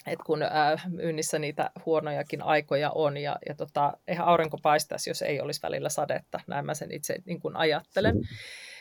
[0.07, 5.21] että kun ää, myynnissä niitä huonojakin aikoja on ja, ja tota, eihän aurinko paistaisi, jos
[5.21, 8.15] ei olisi välillä sadetta, näin mä sen itse niin kuin ajattelen.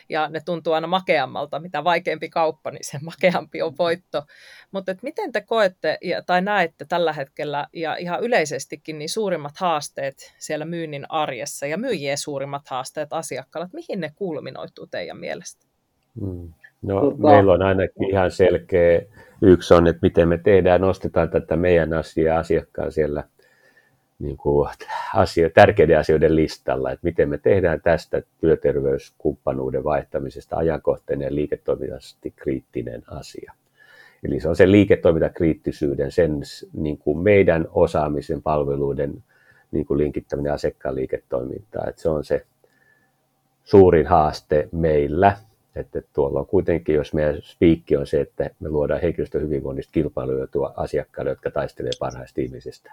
[0.08, 4.22] Ja ne tuntuu aina makeammalta, mitä vaikeampi kauppa, niin sen makeampi on voitto.
[4.70, 10.34] Mutta miten te koette ja, tai näette tällä hetkellä ja ihan yleisestikin niin suurimmat haasteet
[10.38, 15.66] siellä myynnin arjessa ja myyjien suurimmat haasteet asiakkailla, että mihin ne kulminoituu teidän mielestä?
[16.20, 16.52] Mm.
[16.82, 17.16] No, tota...
[17.16, 19.02] meillä on ainakin ihan selkeä
[19.42, 23.24] Yksi on, että miten me tehdään, nostetaan tätä meidän asiaa asiakkaan siellä
[24.18, 24.68] niin kuin
[25.14, 33.02] asio, tärkeiden asioiden listalla, että miten me tehdään tästä työterveyskumppanuuden vaihtamisesta ajankohtainen ja liiketoiminnallisesti kriittinen
[33.06, 33.52] asia.
[34.24, 36.40] Eli se on se liiketoimintakriittisyyden, sen
[36.72, 39.24] niin kuin meidän osaamisen palveluiden
[39.72, 41.88] niin kuin linkittäminen asiakkaan liiketoimintaan.
[41.88, 42.46] Että se on se
[43.64, 45.36] suurin haaste meillä
[45.76, 50.46] että tuolla on kuitenkin, jos meidän spiikki on se, että me luodaan henkilöstön hyvinvoinnista kilpailuja
[50.76, 52.92] asiakkaille, jotka taistelee parhaista ihmisistä,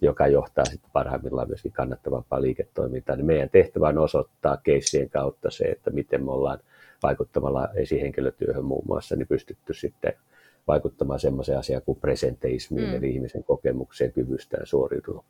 [0.00, 5.64] joka johtaa sitten parhaimmillaan myöskin kannattavampaa liiketoimintaa, niin meidän tehtävä on osoittaa keissien kautta se,
[5.64, 6.58] että miten me ollaan
[7.02, 10.12] vaikuttamalla esihenkilötyöhön muun muassa, niin pystytty sitten
[10.68, 12.94] vaikuttamaan semmoiseen asiaan kuin presenteismiin, mm.
[12.94, 15.24] eli ihmisen kokemukseen, kyvystään suoriutua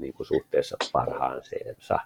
[0.00, 1.98] niin kuin suhteessa parhaanseensa.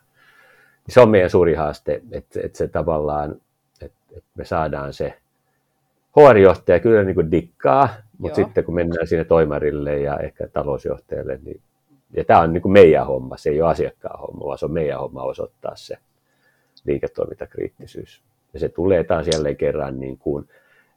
[0.89, 3.41] Se on meidän suuri haaste, että, että se tavallaan
[3.83, 5.15] että, että me saadaan se
[6.17, 8.47] HR-johtaja kyllä niin kuin dikkaa, mutta Joo.
[8.47, 11.61] sitten kun mennään sinne toimarille ja ehkä talousjohtajalle, niin
[12.13, 14.73] ja tämä on niin kuin meidän homma, se ei ole asiakkaan homma, vaan se on
[14.73, 15.99] meidän homma osoittaa se
[16.85, 18.23] liiketoimintakriittisyys.
[18.55, 20.49] Ja se tulee taas jälleen kerran niin kuin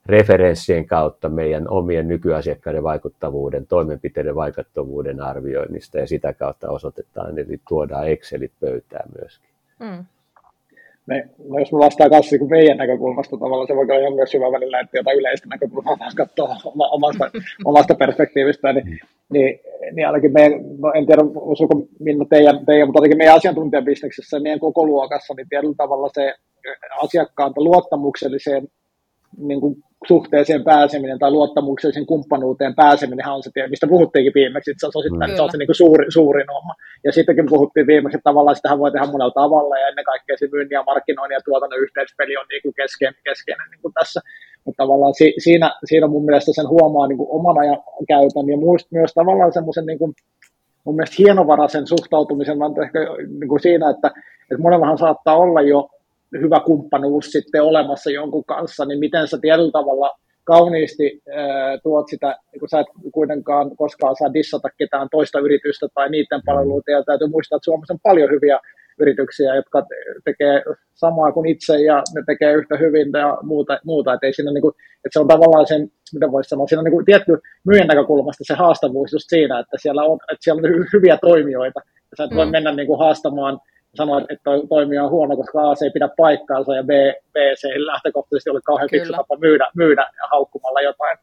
[0.06, 8.08] referenssien kautta meidän omien nykyasiakkaiden vaikuttavuuden, toimenpiteiden vaikuttavuuden arvioinnista ja sitä kautta osoitetaan, eli tuodaan
[8.08, 9.50] Excelit pöytään myöskin.
[9.80, 10.06] Mm.
[11.10, 14.52] Me, no jos mä vastaan kanssa niin meidän näkökulmasta tavallaan, se voi olla myös hyvä
[14.52, 16.56] välillä, että jotain yleistä näkökulmaa taas katsoa
[16.92, 17.32] omasta,
[17.72, 19.00] omasta perspektiivistä, niin,
[19.34, 19.60] niin,
[19.92, 24.60] niin ainakin meidän, no en tiedä osuuko Minna teidän, teidän mutta ainakin meidän asiantuntijabisneksessä, meidän
[24.60, 26.34] koko luokassa, niin tietyllä tavalla se
[27.04, 28.68] asiakkaan luottamukselliseen
[29.38, 29.76] niin kuin
[30.08, 35.36] suhteeseen pääseminen tai luottamuksellisen kumppanuuteen pääseminen on se, mistä puhuttiinkin viimeksi, että se on, osittain,
[35.36, 36.74] se, on se niin kuin suuri, suurin homma.
[37.04, 40.48] Ja sittenkin puhuttiin viimeksi, että tavallaan sitähän voi tehdä monella tavalla, ja ennen kaikkea se
[40.52, 44.20] myynnin ja markkinoinnin ja tuotannon yhteispeli on niin kuin keskeinen, keskeinen niin kuin tässä.
[44.66, 48.58] Mutta tavallaan si, siinä, siinä mun mielestä sen huomaa niin kuin oman ajan käytön, ja
[48.58, 50.14] muist, myös tavallaan semmoisen niin kuin,
[50.84, 53.00] mun mielestä hienovaraisen suhtautumisen, ehkä
[53.40, 54.08] niin kuin siinä, että,
[54.52, 55.90] että monellahan saattaa olla jo
[56.34, 60.12] hyvä kumppanuus sitten olemassa jonkun kanssa, niin miten sä tietyllä tavalla
[60.44, 65.88] kauniisti ää, tuot sitä, niin kun sä et kuitenkaan koskaan saa dissata ketään toista yritystä
[65.94, 68.60] tai niiden palveluita, ja täytyy muistaa, että Suomessa on paljon hyviä
[69.00, 69.86] yrityksiä, jotka
[70.26, 70.64] tekee
[70.94, 74.14] samaa kuin itse ja ne tekee yhtä hyvin ja muuta, muuta.
[74.14, 74.74] että ei siinä niin kuin,
[75.06, 77.38] että se on tavallaan sen, mitä voisi sanoa, siinä on niin kuin tietty
[77.68, 82.16] myyjän näkökulmasta se haastavuus just siinä, että siellä on, että siellä on hyviä toimijoita, ja
[82.18, 82.52] sä et voi mm.
[82.52, 83.60] mennä niin kuin haastamaan
[83.96, 86.90] sanoa, että toi toimija on huono, koska A, se ei pidä paikkaansa ja B,
[87.34, 91.18] B se ei lähtökohtaisesti ole kauhean fiksu tapa myydä, myydä haukkumalla jotain.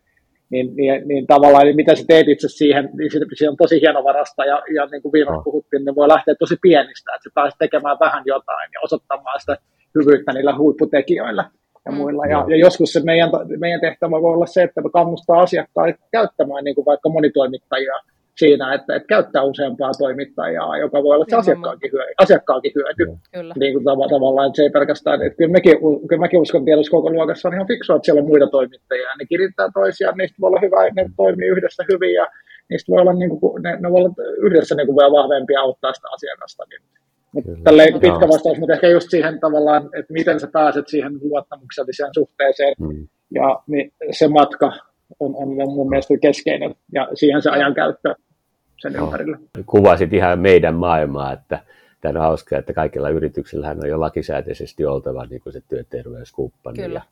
[0.50, 3.80] Niin, niin, niin tavallaan, niin mitä sä teet itse siihen, niin se, se on tosi
[3.80, 7.58] hienovarasta ja, ja niin kuin viimeksi puhuttiin, niin voi lähteä tosi pienistä, että sä pääset
[7.58, 9.56] tekemään vähän jotain ja osoittamaan sitä
[9.94, 11.44] hyvyyttä niillä huipputekijöillä
[11.86, 11.98] ja mm.
[11.98, 12.26] muilla.
[12.26, 16.64] Ja, ja joskus se meidän, meidän tehtävä voi olla se, että me kannustaa asiakkaita käyttämään
[16.64, 17.92] niin kuin vaikka monitoimittajia
[18.38, 22.12] siinä, että, että käyttää useampaa toimittajaa, joka voi olla se asiakkaankin hyöty.
[22.18, 23.04] Asiakkaankin hyöty.
[23.32, 23.54] Kyllä.
[23.58, 25.76] Niin kuin tav- tavallaan, että se ei pelkästään, että kyllä mäkin,
[26.08, 29.26] kyllä mäkin uskon tiedossa koko luokassa on ihan fiksua, että siellä on muita toimittajia, ne
[29.26, 32.26] kirittää toisiaan, niistä voi olla hyvä, ne toimii yhdessä hyvin ja
[32.70, 34.14] niistä voi olla, niin kuin, ne, ne voi olla
[34.46, 36.64] yhdessä niin kuin vielä vahvempia auttaa sitä asiakasta.
[36.70, 36.82] Niin.
[37.32, 42.10] Mutta tälleen pitkä vastaus, mutta ehkä just siihen tavallaan, että miten sä pääset siihen luottamukselliseen
[42.14, 43.08] suhteeseen mm.
[43.34, 44.72] ja niin se matka
[45.20, 48.14] on, on mun mielestä keskeinen ja siihen se ajankäyttö
[48.76, 49.38] sen no, ympärillä.
[49.66, 51.58] Kuvasit ihan meidän maailmaa, että
[52.00, 56.76] tämä on hauskaa, että kaikilla yrityksillähän on jo lakisääteisesti oltava niin kuin se työterveyskumppani.
[56.76, 57.02] Kyllä.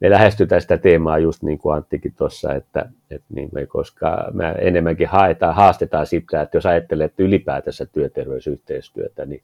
[0.00, 4.54] me lähestytään sitä teemaa just niin kuin Anttikin tuossa, että, että niin me, koska me
[4.58, 9.42] enemmänkin haetaan, haastetaan sitä, että jos ajattelet ylipäätänsä työterveysyhteistyötä, niin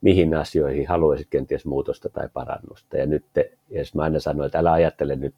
[0.00, 2.96] mihin asioihin haluaisit kenties muutosta tai parannusta.
[2.96, 3.24] Ja nyt,
[3.70, 5.34] jos mä aina sanoin, että älä ajattele nyt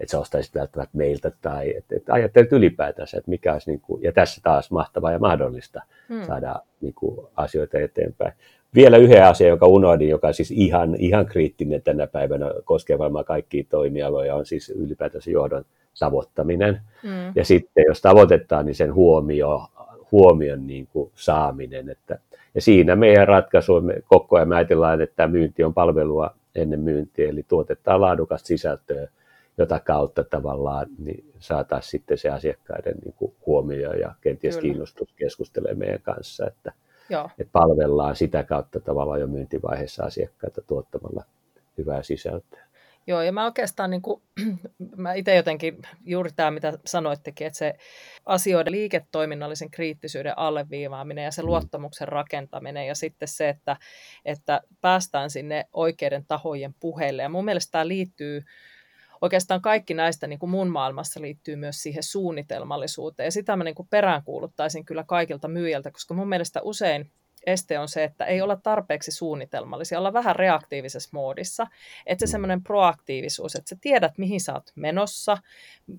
[0.00, 4.02] että sä ostaisit välttämättä meiltä tai että, että ajattelet ylipäätänsä, että mikä olisi, niin kuin,
[4.02, 6.24] ja tässä taas mahtavaa ja mahdollista hmm.
[6.26, 8.32] saada niin kuin, asioita eteenpäin.
[8.74, 13.24] Vielä yhden asian, joka unohdin, joka on siis ihan, ihan kriittinen tänä päivänä, koskee varmaan
[13.24, 15.64] kaikkia toimialoja, on siis ylipäätänsä johdon
[15.98, 16.80] tavoittaminen.
[17.02, 17.32] Hmm.
[17.34, 19.68] Ja sitten jos tavoitetaan, niin sen huomio,
[20.12, 21.88] huomion niin kuin, saaminen.
[21.90, 22.18] Että,
[22.54, 27.44] ja siinä meidän ratkaisu, me koko ajan ajatellaan, että myynti on palvelua ennen myyntiä, eli
[27.48, 29.08] tuotetaan laadukasta sisältöä,
[29.58, 34.62] jota kautta tavallaan niin saataisiin sitten se asiakkaiden niin kuin huomio ja kenties Kyllä.
[34.62, 36.72] kiinnostus keskustelemaan meidän kanssa, että,
[37.10, 37.30] Joo.
[37.38, 41.24] että palvellaan sitä kautta tavallaan jo myyntivaiheessa asiakkaita tuottamalla
[41.78, 42.64] hyvää sisältöä.
[43.06, 44.22] Joo, ja mä oikeastaan, niin kuin,
[44.96, 47.74] mä itse jotenkin, juuri tämä mitä sanoittekin, että se
[48.26, 51.46] asioiden liiketoiminnallisen kriittisyyden alleviivaaminen ja se mm.
[51.46, 53.76] luottamuksen rakentaminen ja sitten se, että,
[54.24, 57.22] että päästään sinne oikeiden tahojen puheille.
[57.22, 58.42] Ja mun mielestä tämä liittyy
[59.24, 63.26] oikeastaan kaikki näistä niin kuin mun maailmassa liittyy myös siihen suunnitelmallisuuteen.
[63.26, 67.10] Ja sitä mä niin kuin peräänkuuluttaisin kyllä kaikilta myyjältä, koska mun mielestä usein
[67.46, 71.66] este on se, että ei olla tarpeeksi suunnitelmallisia, olla vähän reaktiivisessa moodissa.
[72.06, 75.38] Että se semmoinen proaktiivisuus, että sä tiedät, mihin sä oot menossa,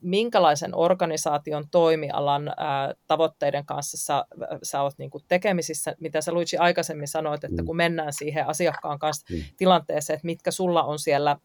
[0.01, 4.25] minkälaisen organisaation toimialan ää, tavoitteiden kanssa sä,
[4.63, 7.65] sä oot niin tekemisissä, mitä sä Luigi aikaisemmin sanoit, että mm.
[7.65, 9.43] kun mennään siihen asiakkaan kanssa mm.
[9.57, 11.37] tilanteeseen, että mitkä sulla on siellä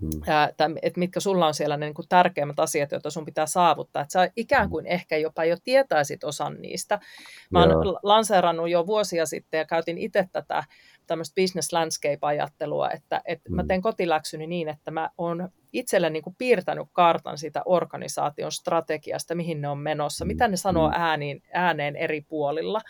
[0.00, 0.10] Mm.
[0.82, 4.02] että mitkä sulla on siellä ne niin kuin tärkeimmät asiat, joita sun pitää saavuttaa.
[4.02, 7.00] Että sä ikään kuin ehkä jopa jo tietäisit osan niistä.
[7.50, 10.64] Mä oon lanseerannut jo vuosia sitten ja käytin itse tätä
[11.06, 13.56] tämmöistä business landscape-ajattelua, että, että mm.
[13.56, 19.34] mä teen kotiläksyni niin, että mä oon itselle niin kuin piirtänyt kartan siitä organisaation strategiasta,
[19.34, 20.94] mihin ne on menossa, mitä ne sanoo mm.
[20.96, 22.80] ääniin, ääneen eri puolilla,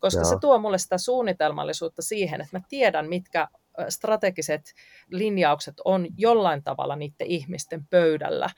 [0.00, 0.30] koska Joo.
[0.30, 3.48] se tuo mulle sitä suunnitelmallisuutta siihen, että mä tiedän, mitkä
[3.88, 4.74] strategiset
[5.10, 8.50] linjaukset on jollain tavalla niiden ihmisten pöydällä.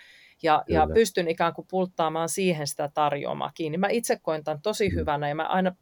[0.43, 3.79] Ja, ja pystyn ikään kuin pulttaamaan siihen sitä tarjoamaa kiinni.
[3.79, 4.95] Mä itse koen tämän tosi mm.
[4.95, 5.77] hyvänä ja mä aina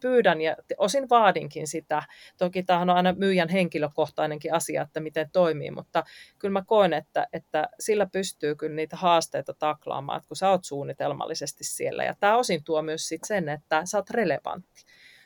[0.00, 2.02] pyydän ja osin vaadinkin sitä.
[2.38, 6.04] Toki tämähän on aina myyjän henkilökohtainenkin asia, että miten toimii, mutta
[6.38, 10.64] kyllä mä koen, että, että sillä pystyy kyllä niitä haasteita taklaamaan, että kun sä oot
[10.64, 12.04] suunnitelmallisesti siellä.
[12.04, 14.84] Ja tämä osin tuo myös sit sen, että sä oot relevantti.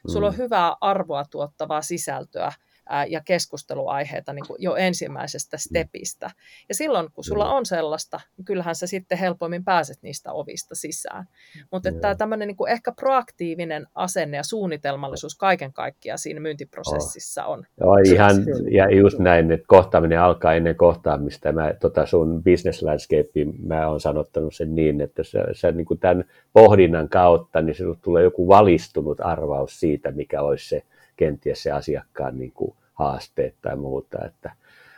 [0.08, 0.38] Sulla on mm.
[0.38, 2.52] hyvää arvoa tuottavaa sisältöä
[2.88, 6.30] ää, ja keskusteluaiheita niin kuin jo ensimmäisestä stepistä.
[6.68, 11.24] Ja silloin, kun sulla on sellaista, niin kyllähän sä sitten helpommin pääset niistä ovista sisään.
[11.72, 17.66] Mutta että tämmöinen niin kuin ehkä proaktiivinen asenne ja suunnitelmallisuus kaiken kaikkiaan siinä myyntiprosessissa on.
[17.80, 18.34] Joo, ihan,
[18.70, 21.52] ja just näin, että kohtaaminen alkaa ennen kohtaamista.
[21.52, 23.30] Mä, tota sun business landscape,
[23.66, 27.98] mä oon sanottanut sen niin, että sä, sä niin kuin tämän pohdinnan kautta, niin sinulle
[28.02, 30.82] tulee joku valistunut arvaus siitä, mikä olisi se
[31.18, 34.24] kenties se asiakkaan niin kuin haasteet tai muuta.
[34.24, 34.52] Että,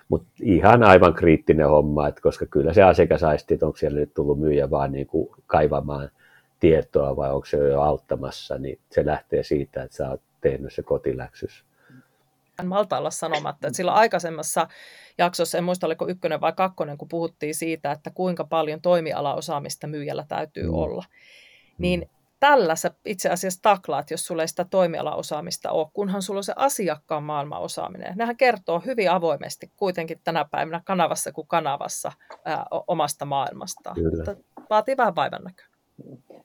[0.09, 4.15] mutta ihan aivan kriittinen homma, että koska kyllä se asiakas aisti, että onko siellä nyt
[4.15, 6.11] tullut myyjä vaan niin kuin kaivamaan
[6.61, 10.83] tietoa vai onko se jo auttamassa, niin se lähtee siitä, että sä oot tehnyt se
[10.83, 11.65] kotiläksys.
[12.61, 14.69] En malta olla sanomatta, että silloin aikaisemmassa
[15.19, 20.25] jaksossa, en muista oliko ykkönen vai kakkonen, kun puhuttiin siitä, että kuinka paljon toimialaosaamista myyjällä
[20.29, 20.75] täytyy mm.
[20.75, 21.05] olla,
[21.79, 26.39] niin mm tällä sä itse asiassa taklaat, jos sulla ei sitä toimialaosaamista ole, kunhan sulla
[26.39, 28.17] on se asiakkaan maailman osaaminen.
[28.17, 32.13] Nehän kertoo hyvin avoimesti kuitenkin tänä päivänä kanavassa kuin kanavassa
[32.45, 33.97] ää, omasta maailmastaan.
[34.17, 34.37] Mutta
[34.71, 35.67] vaatii vähän vaivan näköä.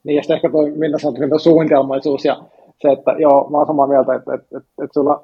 [0.04, 2.42] Niin, ja sitten ehkä toi Minna sanoi, suunnitelmallisuus ja
[2.82, 5.22] se, että joo, mä oon samaa mieltä, että, että, että, että sulla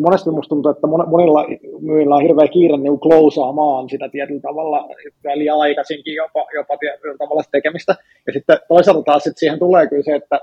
[0.00, 1.46] monesti musta tuntuu, että monilla
[1.80, 4.88] myyjillä on hirveä kiire niin klousaamaan sitä tietyllä tavalla,
[5.34, 7.94] liian aikaisinkin jopa, jopa tietyllä tavalla tekemistä.
[8.26, 10.40] Ja sitten toisaalta taas että siihen tulee kyllä se, että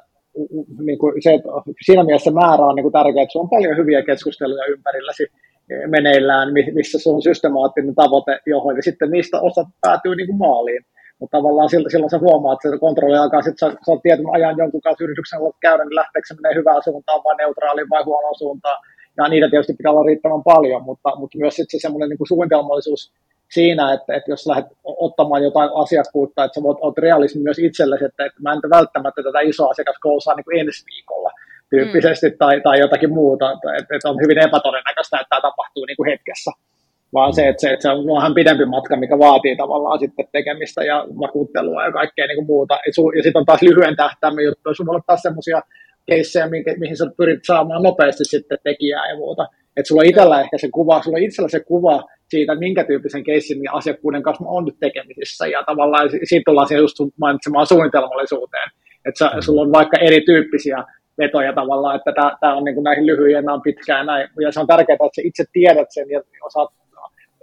[0.79, 1.49] niin kuin se, että
[1.85, 5.27] siinä mielessä määrä on niin kuin tärkeä, että sulla on paljon hyviä keskusteluja ympärilläsi
[5.87, 10.83] meneillään, missä sun on systemaattinen tavoite johon, ja sitten niistä osat päätyy niin kuin maaliin.
[11.19, 14.57] Mutta tavallaan silloin, silloin sä huomaat, että se kontrolli alkaa, sitten sä, sä tietyn ajan
[14.57, 18.77] jonkun kanssa yrityksen käydä, niin lähteekö se menee hyvään suuntaan vai neutraaliin vai huonoon suuntaan
[19.17, 23.11] ja niitä tietysti pitää olla riittävän paljon, mutta, mutta myös sitten se semmoinen niin suunnitelmallisuus
[23.51, 28.05] siinä, että, että jos lähdet ottamaan jotain asiakkuutta, että sä voit, oot realismi myös itsellesi,
[28.05, 31.31] että, että mä en välttämättä tätä isoa asiakaskousaa niin ensi viikolla
[31.69, 32.37] tyyppisesti mm.
[32.37, 36.51] tai, tai jotakin muuta, että, että on hyvin epätodennäköistä, että tämä tapahtuu niin kuin hetkessä
[37.13, 40.83] vaan se, että se, että se on vähän pidempi matka, mikä vaatii tavallaan sitten tekemistä
[40.83, 42.79] ja vakuuttelua ja kaikkea niin kuin muuta.
[42.85, 45.61] Ja sitten on taas lyhyen tähtäimen juttu, sulla on taas semmoisia
[46.05, 49.47] keissejä, mihin sä pyrit saamaan nopeasti sitten tekijää ja muuta.
[49.77, 53.71] Että sulla itsellä ehkä se kuva, sulla itsellä se kuva siitä, minkä tyyppisen keissin ja
[53.71, 55.47] asiakkuuden kanssa on nyt tekemisissä.
[55.47, 58.69] Ja tavallaan siitä tullaan siihen just mainitsemaan suunnitelmallisuuteen.
[59.05, 60.83] Että sä, sulla on vaikka erityyppisiä
[61.17, 64.29] vetoja tavallaan, että tämä on niin kuin näihin lyhyihin, nämä on pitkään näin.
[64.41, 66.69] Ja se on tärkeää, että sä itse tiedät sen ja osaat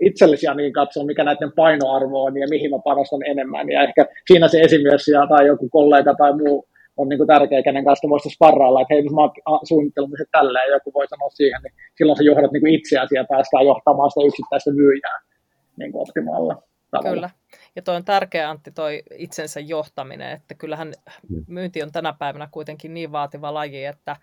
[0.00, 3.70] itsellesi niin katsoa, mikä näiden painoarvo on ja mihin mä panostan enemmän.
[3.70, 6.66] Ja ehkä siinä se esimies tai joku kollega tai muu
[7.00, 10.76] on niin kuin tärkeä, kenen kanssa voisi sparrailla, että hei, mä oon suunnittelemassa tälleen, ja
[10.76, 14.26] joku voi sanoa siihen, niin silloin sä johdat niin kuin itseäsi ja päästään johtamaan sitä
[14.26, 15.18] yksittäistä myyjää
[15.76, 17.14] niin kuin optimaalilla tavalla.
[17.14, 17.30] Kyllä.
[17.76, 20.92] Ja toi on tärkeä Antti, toi itsensä johtaminen, että kyllähän
[21.28, 21.44] mm.
[21.48, 24.16] myynti on tänä päivänä kuitenkin niin vaativa laji, että,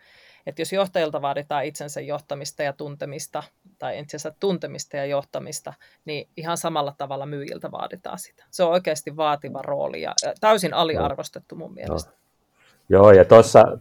[0.46, 3.44] että jos johtajilta vaaditaan itsensä johtamista ja tuntemista,
[3.80, 5.74] tai itsensä tuntemista ja johtamista,
[6.06, 8.44] niin ihan samalla tavalla myyjiltä vaaditaan sitä.
[8.52, 12.12] Se on oikeasti vaativa rooli ja täysin aliarvostettu mun mielestä.
[12.12, 12.18] No.
[12.90, 13.26] Joo, ja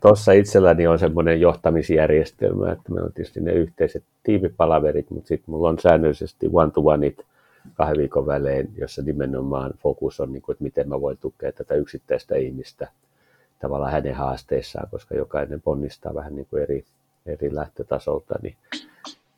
[0.00, 5.68] tuossa itselläni on semmoinen johtamisjärjestelmä, että meillä on tietysti ne yhteiset tiimipalaverit, mutta sitten mulla
[5.68, 7.24] on säännöllisesti one-to-oneit
[7.74, 11.74] kahden viikon välein, jossa nimenomaan fokus on, niin kuin, että miten mä voin tukea tätä
[11.74, 12.88] yksittäistä ihmistä
[13.58, 16.84] tavallaan hänen haasteissaan, koska jokainen ponnistaa vähän niin kuin eri,
[17.26, 18.56] eri lähtötasolta, niin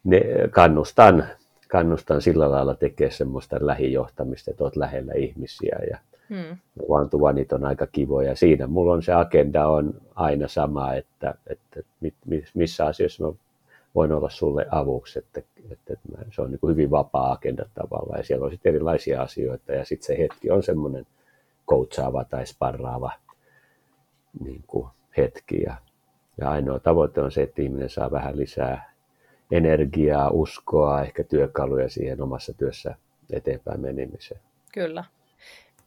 [0.05, 1.27] ne kannustan,
[1.69, 5.99] kannustan sillä lailla tekemään semmoista lähijohtamista, että olet lähellä ihmisiä ja
[6.31, 6.57] Hmm.
[6.89, 8.37] One to one on aika kivoja.
[8.37, 11.81] Siinä mulla on se agenda on aina sama, että, että
[12.55, 13.33] missä asioissa mä
[13.95, 15.95] voin olla sulle avuksi, että, että,
[16.35, 19.85] se on niin kuin hyvin vapaa agenda tavallaan ja siellä on sitten erilaisia asioita ja
[19.85, 21.07] sitten se hetki on semmoinen
[21.69, 23.13] coachaava tai sparraava
[24.45, 25.75] niin kuin hetki ja,
[26.41, 28.93] ja ainoa tavoite on se, että ihminen saa vähän lisää
[29.51, 32.95] energiaa, uskoa, ehkä työkaluja siihen omassa työssä
[33.31, 34.41] eteenpäin menemiseen.
[34.75, 35.05] Kyllä.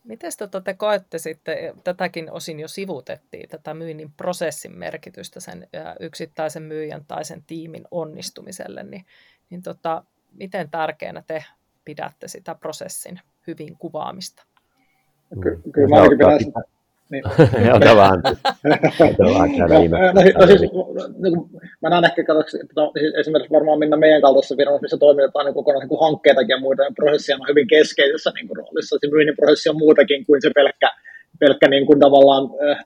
[0.04, 5.68] Miten tota te koette sitten, tätäkin osin jo sivutettiin, tätä myynnin prosessin merkitystä sen
[6.00, 9.06] yksittäisen myyjän tai sen tiimin onnistumiselle, niin,
[9.50, 11.46] niin tota, miten tärkeänä te
[11.86, 14.44] pidätte sitä prosessin hyvin kuvaamista?
[15.44, 16.64] Ky- kyllä mä ainakin pidän,
[17.12, 17.24] niin.
[17.78, 18.21] Ota vaan.
[20.15, 20.62] no, no, siis,
[21.24, 21.50] niin kuin,
[21.82, 25.54] mä näen ehkä, katsoksi, no, siis esimerkiksi varmaan minna meidän kaltaisessa firmassa, missä toimitetaan niin
[25.54, 28.97] kokonaan niin hankkeitakin ja muita, ja prosessia on hyvin keskeisessä niin kuin, roolissa.
[29.01, 30.89] Se myynnin prosessi on muutakin kuin se pelkkä,
[31.39, 32.86] pelkkä niin kuin, tavallaan äh,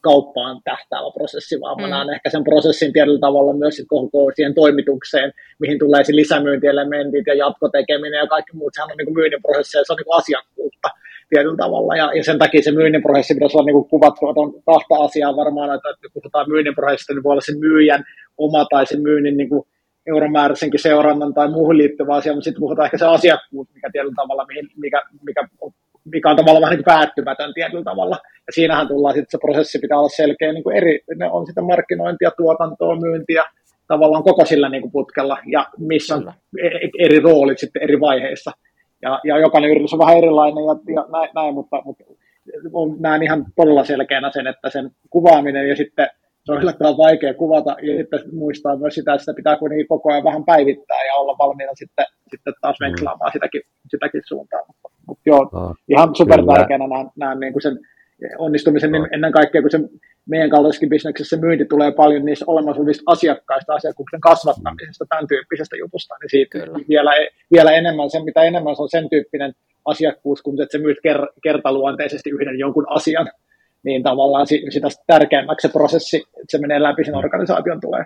[0.00, 1.82] kauppaan tähtäävä prosessi, vaan mm.
[1.82, 7.26] mä näen ehkä sen prosessin tietyllä tavalla myös sit koko siihen toimitukseen, mihin tulee lisämyyntielementit
[7.26, 8.72] ja jatkotekeminen ja kaikki muut.
[8.74, 10.88] Sehän on niin kuin myynnin prosessi ja se on niin kuin asiakkuutta
[11.28, 15.04] tietyllä tavalla, ja, ja sen takia se myynnin prosessi pitäisi olla niin kuvattu, on kahta
[15.04, 18.04] asiaa varmaan, että kun puhutaan myynnin prosessista, niin voi olla sen myyjän
[18.38, 19.62] oma tai sen myynnin niin kuin,
[20.08, 24.46] euromääräisenkin seurannan tai muuhun liittyvä asia, mutta sitten puhutaan ehkä se asiakkuus, mikä tietyllä tavalla,
[24.76, 25.48] mikä, mikä,
[26.04, 28.18] mikä on tavallaan vähän niin päättymätön tietyllä tavalla.
[28.46, 31.62] Ja siinähän tullaan sitten se prosessi pitää olla selkeä niin kuin eri, ne on sitä
[31.62, 33.44] markkinointia, tuotantoa, myyntiä,
[33.88, 38.52] tavallaan koko sillä niin kuin putkella ja missä on e-, eri roolit sitten eri vaiheissa.
[39.02, 42.04] Ja, ja jokainen yritys on vähän erilainen ja, ja näin, näin mutta, mutta
[43.00, 46.08] näen ihan todella selkeänä sen, että sen kuvaaminen ja sitten
[46.44, 50.12] se on yllättävän vaikea kuvata ja sitten muistaa myös sitä, että sitä pitää kuitenkin koko
[50.12, 52.84] ajan vähän päivittää ja olla valmiina sitten, sitten taas mm.
[52.84, 54.64] venklaamaan sitäkin, sitäkin suuntaan.
[54.66, 57.78] Mutta, mutta joo, no, ihan super tärkeänä näen, näen niin kuin sen
[58.38, 59.06] onnistumisen no.
[59.12, 59.80] ennen kaikkea, kun se
[60.26, 66.14] meidän kaltaisessakin bisneksessä myynti tulee paljon niistä olemassa olevista asiakkaista, asiakkuuksen kasvattamisesta, tämän tyyppisestä jutusta,
[66.20, 66.78] niin siitä Kyllä.
[66.88, 67.10] vielä,
[67.52, 69.54] vielä enemmän, sen mitä enemmän se on sen tyyppinen
[69.84, 73.30] asiakkuus, kun että sä myyt ker- kertaluonteisesti yhden jonkun asian,
[73.82, 78.04] niin tavallaan sitä tärkeämmäksi se prosessi, että se menee läpi sen organisaation tulee.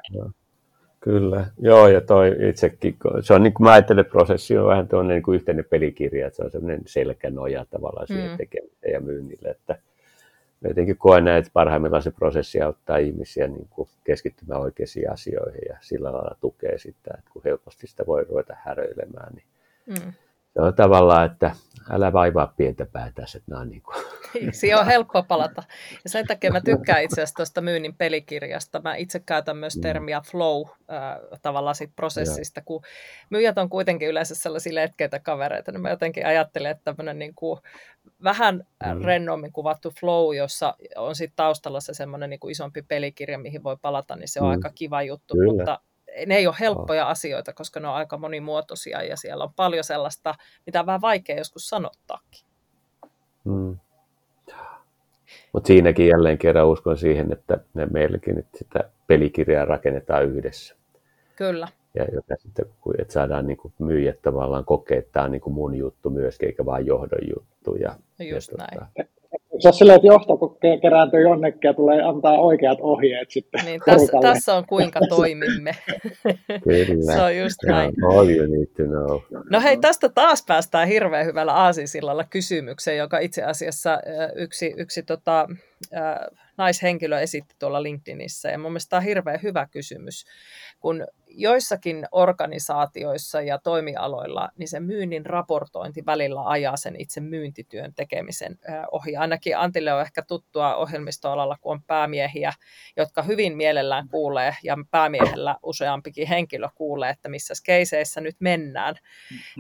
[1.00, 5.14] Kyllä, joo, ja toi itsekin, se on niin kuin mä ajattelen, prosessi on vähän tuonne
[5.14, 8.36] niin kuin yhteinen pelikirja, että se on semmoinen selkänoja tavallaan siihen mm.
[8.36, 9.78] tekemiseen ja myynnille, että
[10.68, 15.76] jotenkin koen näin, että parhaimmillaan se prosessi auttaa ihmisiä niin kuin keskittymään oikeisiin asioihin ja
[15.80, 19.46] sillä lailla tukee sitä, että kun helposti sitä voi ruveta häröilemään, niin
[19.86, 20.12] mm
[20.58, 21.50] on tavallaan, että
[21.90, 23.96] älä vaivaa pientä päätä, että nämä on niin kuin.
[24.52, 25.62] Siinä on helppo palata.
[26.04, 28.80] Ja sen takia mä tykkään itse asiassa tuosta myynnin pelikirjasta.
[28.80, 29.80] Mä itse käytän myös mm.
[29.82, 32.82] termiä flow äh, tavallaan siitä prosessista, kun
[33.30, 37.60] myyjät on kuitenkin yleensä sellaisia letkeitä kavereita, niin mä jotenkin ajattelen, että tämmöinen niin kuin
[38.24, 39.04] vähän mm.
[39.04, 43.76] rennommin kuvattu flow, jossa on sitten taustalla se semmoinen niin kuin isompi pelikirja, mihin voi
[43.82, 44.50] palata, niin se on mm.
[44.50, 45.52] aika kiva juttu, Kyllä.
[45.52, 45.80] mutta
[46.26, 50.34] ne ei ole helppoja asioita, koska ne on aika monimuotoisia ja siellä on paljon sellaista,
[50.66, 52.44] mitä on vähän vaikea joskus sanottaakin.
[53.44, 53.76] Hmm.
[55.52, 60.76] Mutta siinäkin jälleen kerran uskon siihen, että ne meilläkin nyt sitä pelikirjaa rakennetaan yhdessä.
[61.36, 61.68] Kyllä.
[61.94, 62.66] Ja joka sitten,
[62.98, 66.46] että saadaan niin kuin myyjät tavallaan kokea, että tämä on niin kuin mun juttu myöskin,
[66.46, 67.74] eikä vain johdon juttu.
[67.74, 68.78] Ja, no just ja näin.
[68.78, 69.21] Tota,
[69.58, 73.80] se on silleen, että johto, kun kerääntyy jonnekin ja tulee antaa oikeat ohjeet sitten niin,
[73.84, 75.72] tässä, tässä on kuinka toimimme.
[76.64, 77.14] Kyllä.
[77.14, 77.92] se on just näin.
[78.04, 79.40] All you need to know.
[79.50, 83.98] No hei, tästä taas päästään hirveän hyvällä aasisillalla kysymykseen, joka itse asiassa
[84.36, 85.48] yksi, yksi tota,
[86.56, 88.48] naishenkilö esitti tuolla LinkedInissä.
[88.48, 90.24] Ja mun mielestä tämä on hirveän hyvä kysymys,
[90.80, 98.58] kun joissakin organisaatioissa ja toimialoilla niin se myynnin raportointi välillä ajaa sen itse myyntityön tekemisen
[98.90, 99.16] ohi.
[99.16, 102.52] Ainakin Antille on ehkä tuttua ohjelmistoalalla, kun on päämiehiä,
[102.96, 108.94] jotka hyvin mielellään kuulee, ja päämiehellä useampikin henkilö kuulee, että missä keiseissä nyt mennään.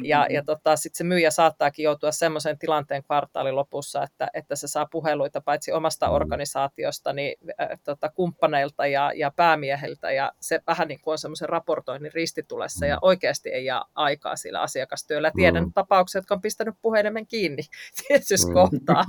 [0.02, 4.68] Ja, ja tota, sitten se myyjä saattaakin joutua semmoisen tilanteen kvartaalin lopussa, että, että se
[4.68, 6.12] saa puheluita paitsi omasta mm.
[6.12, 11.48] organisaatiosta, niin äh, tota, kumppaneilta ja, ja päämieheltä, ja se vähän niin kuin on semmoisen
[11.62, 12.98] raportoinnin ristitulessa ja mm.
[13.02, 15.32] oikeasti ei jää aikaa sillä asiakastyöllä.
[15.36, 15.72] Tiedän mm.
[15.72, 17.62] tapauksia, jotka on pistänyt puhelimen kiinni
[18.08, 18.54] tietyssä mm.
[18.54, 19.04] kohtaa.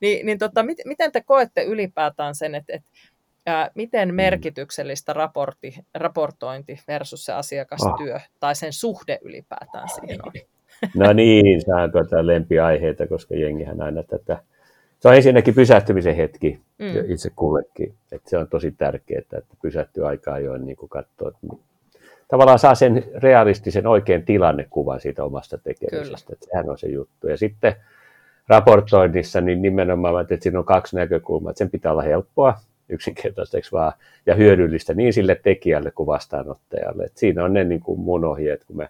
[0.00, 2.78] Ni, niin tota, mit, miten te koette ylipäätään sen, että,
[3.46, 4.14] ää, miten mm.
[4.14, 8.22] merkityksellistä raportti, raportointi versus se asiakastyö oh.
[8.40, 10.32] tai sen suhde ylipäätään siihen on?
[10.96, 14.42] No niin, tämä on tuota lempiaiheita, koska jengihän aina tätä
[15.02, 17.12] se on ensinnäkin pysähtymisen hetki mm.
[17.12, 17.94] itse kullekin.
[18.12, 21.46] Että se on tosi tärkeää, että pysähtyy aikaa jo niin kuin katsoo, että
[22.28, 26.32] tavallaan saa sen realistisen oikein tilannekuvan siitä omasta tekemisestä.
[26.32, 27.28] Että sehän on se juttu.
[27.28, 27.74] Ja sitten
[28.48, 31.50] raportoinnissa niin nimenomaan, että siinä on kaksi näkökulmaa.
[31.50, 32.54] Että sen pitää olla helppoa,
[32.88, 33.92] yksinkertaisesti vaan,
[34.26, 37.04] ja hyödyllistä niin sille tekijälle kuin vastaanottajalle.
[37.04, 38.88] Että siinä on ne niin kuin mun ohjeet, kun me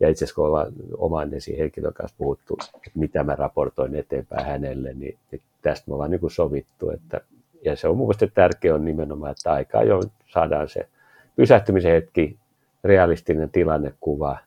[0.00, 4.94] ja itse asiassa kun ollaan oman henkilön kanssa puhuttu, että mitä mä raportoin eteenpäin hänelle,
[4.94, 6.90] niin, niin tästä me ollaan niin kuin sovittu.
[6.90, 7.20] Että,
[7.64, 10.88] ja se on mun mielestä tärkeää on nimenomaan, että aikaa jo saadaan se
[11.36, 12.36] pysähtymisen hetki,
[12.84, 14.38] realistinen tilannekuva,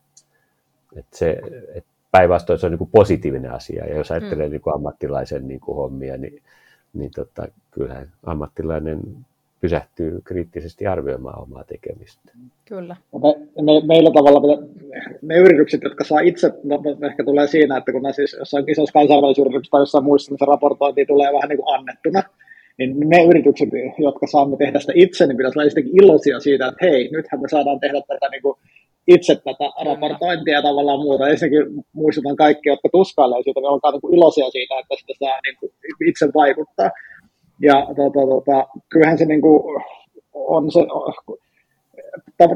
[0.96, 1.42] että se,
[1.74, 3.86] että päinvastoin se on niin kuin positiivinen asia.
[3.86, 4.52] Ja jos ajattelee mm.
[4.52, 6.42] niin kuin ammattilaisen niin kuin hommia, niin,
[6.94, 9.02] niin tota, kyllähän ammattilainen
[9.62, 12.32] pysähtyy kriittisesti arvioimaan omaa tekemistä.
[12.66, 12.96] Kyllä.
[13.14, 14.68] Me, me, meillä tavalla
[15.22, 18.94] ne yritykset, jotka saa itse, no, ehkä tulee siinä, että kun ne siis jossain isossa
[18.94, 22.24] kansainvälisessä yrityksessä tai jossain muissa, niin se raportointi tulee vähän niin kuin annettuna,
[22.78, 26.86] niin ne yritykset, jotka saamme tehdä sitä itse, niin pitäisi olla jotenkin iloisia siitä, että
[26.86, 28.56] hei, nythän me saadaan tehdä tätä niin kuin
[29.08, 31.30] itse tätä raportointia ja tavallaan muuta.
[31.30, 35.40] Ensinnäkin muistutan kaikki, jotka tuskailee siitä, niin olkaa niin kuin iloisia siitä, että sitä saa
[35.46, 35.72] niin kuin
[36.10, 36.90] itse vaikuttaa.
[37.62, 39.84] Ja tota, tota, kyllähän se niin kuin
[40.34, 40.80] on se,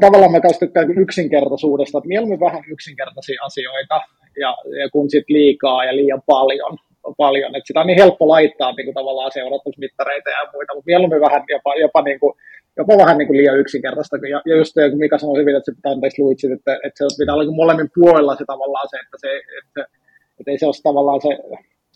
[0.00, 4.00] tavallaan mä tykkään yksinkertaisuudesta, että mieluummin vähän yksinkertaisia asioita
[4.40, 6.78] ja, ja kun sit liikaa ja liian paljon.
[7.16, 7.56] Paljon.
[7.56, 11.42] että sitä on niin helppo laittaa niin kuin tavallaan seuratusmittareita ja muita, mutta mieluummin vähän
[11.48, 12.32] jopa, jopa niin kuin
[12.76, 14.16] jopa vähän niin kuin liian yksinkertaista.
[14.16, 17.22] Ja, ja just kun Mika sanoi hyvin, että se pitää anteeksi luitsit, että, että se
[17.22, 19.30] pitää olla niin molemmin puolella se tavallaan se, että, se,
[19.60, 19.82] että,
[20.40, 21.28] että ei se ole tavallaan se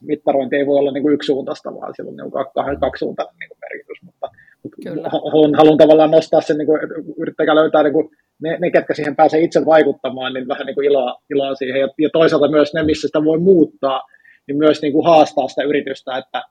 [0.03, 3.59] mittarointi ei voi olla niin kuin yksisuuntaista, vaan sillä on niin kuin kaksisuuntainen niin kuin
[3.61, 4.03] merkitys.
[4.03, 4.27] Mutta,
[4.63, 6.81] mutta haluan, haluan, tavallaan nostaa sen, niin kuin,
[7.19, 8.09] yrittäkää löytää niin kuin,
[8.43, 11.81] ne, ne, ketkä siihen pääsee itse vaikuttamaan, niin vähän niin kuin iloa, iloa siihen.
[11.81, 14.03] Ja, ja toisaalta myös ne, missä sitä voi muuttaa,
[14.51, 16.42] niin myös niin kuin haastaa sitä yritystä, että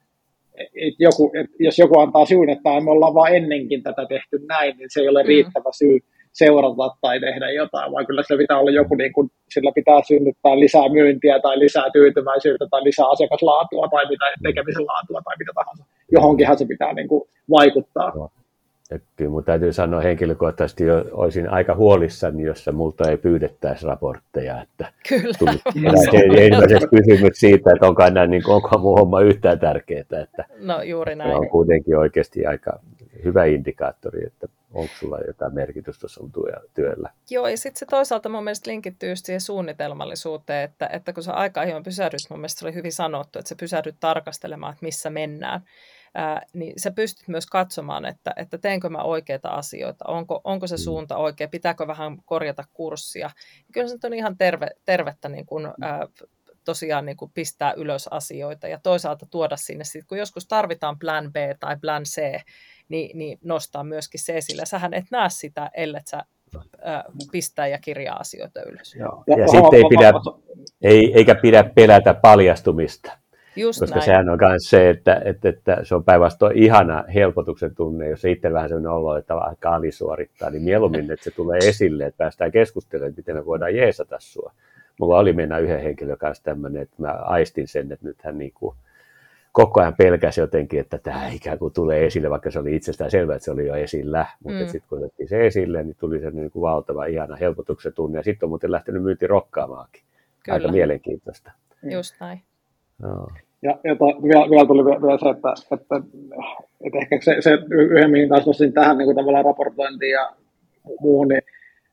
[0.59, 4.77] et joku, et jos joku antaa syyn, että me ollaan vain ennenkin tätä tehty näin,
[4.77, 5.27] niin se ei ole mm.
[5.27, 5.99] riittävä syy
[6.33, 10.59] seurata tai tehdä jotain, vaan kyllä sillä pitää olla joku, niin kuin, sillä pitää synnyttää
[10.59, 15.83] lisää myyntiä tai lisää tyytyväisyyttä tai lisää asiakaslaatua tai mitä tekemisen laatua tai mitä tahansa.
[16.11, 18.29] Johonkinhan se pitää niin kuin, vaikuttaa.
[18.91, 18.97] No.
[19.15, 24.61] kyllä mun täytyy sanoa henkilökohtaisesti, jo olisin aika huolissani, jos multa ei pyydettäisi raportteja.
[24.61, 25.33] Että Kyllä.
[26.37, 30.01] ensimmäiseksi kysymys siitä, että onko, enää, niin kuin, onko mun homma yhtään tärkeää.
[30.23, 31.35] Että no juuri näin.
[31.35, 32.79] On kuitenkin oikeasti aika
[33.23, 36.31] hyvä indikaattori, että onko sulla jotain merkitystä sun
[36.73, 37.09] työllä.
[37.29, 41.61] Joo, ja sitten se toisaalta mun mielestä linkittyy siihen suunnitelmallisuuteen, että, että kun sä aika
[41.61, 45.61] ajoin pysähdyt, mun mielestä se oli hyvin sanottu, että sä pysähdyt tarkastelemaan, että missä mennään,
[46.13, 50.75] ää, niin sä pystyt myös katsomaan, että, että teenkö mä oikeita asioita, onko, onko se
[50.75, 50.79] mm.
[50.79, 53.29] suunta oikea, pitääkö vähän korjata kurssia.
[53.67, 56.07] Ja kyllä se on ihan terve, tervettä niin kun, ää,
[56.65, 61.33] tosiaan niin kuin pistää ylös asioita ja toisaalta tuoda sinne, sit, kun joskus tarvitaan plan
[61.33, 62.41] B tai plan C,
[62.89, 64.65] niin, niin nostaa myöskin se esille.
[64.65, 66.23] Sähän et näe sitä, ellei sä
[66.81, 68.95] ää, pistää ja kirjaa asioita ylös.
[68.95, 69.23] Joo.
[69.27, 70.13] Ja, ja sitten ei pidä,
[70.81, 73.17] ei, eikä pidä pelätä paljastumista.
[73.59, 74.05] Just koska näin.
[74.05, 78.53] sehän on myös se, että, että, että se on päinvastoin ihana helpotuksen tunne, jos itse
[78.53, 83.13] vähän sellainen olo, että vaikka alisuorittaa, niin mieluummin, että se tulee esille, että päästään keskustelemaan,
[83.17, 84.53] miten me voidaan jeesata sua.
[84.99, 88.51] Mulla oli mennä yhden henkilön kanssa tämmöinen, että mä aistin sen, että nyt hän niin
[88.53, 88.75] kuin,
[89.51, 93.35] koko ajan pelkäsi jotenkin, että tämä ikään kuin tulee esille, vaikka se oli itsestään selvää,
[93.35, 94.25] että se oli jo esillä.
[94.43, 94.65] Mutta mm.
[94.67, 98.19] sitten kun otettiin se esille, niin tuli se niin kuin valtava, ihana helpotuksen tunne.
[98.19, 100.01] Ja sitten on muuten lähtenyt myynti rokkaamaankin.
[100.43, 100.55] Kyllä.
[100.55, 101.51] Aika mielenkiintoista.
[101.83, 102.41] Just näin.
[102.99, 103.27] No.
[103.61, 105.95] Ja, ja to, vielä, vielä, tuli vielä se, että, että,
[106.85, 110.31] että ehkä se, se yhden, mihin taas nostin tähän niin kuin tavallaan raportointiin ja
[111.01, 111.41] muuhun, niin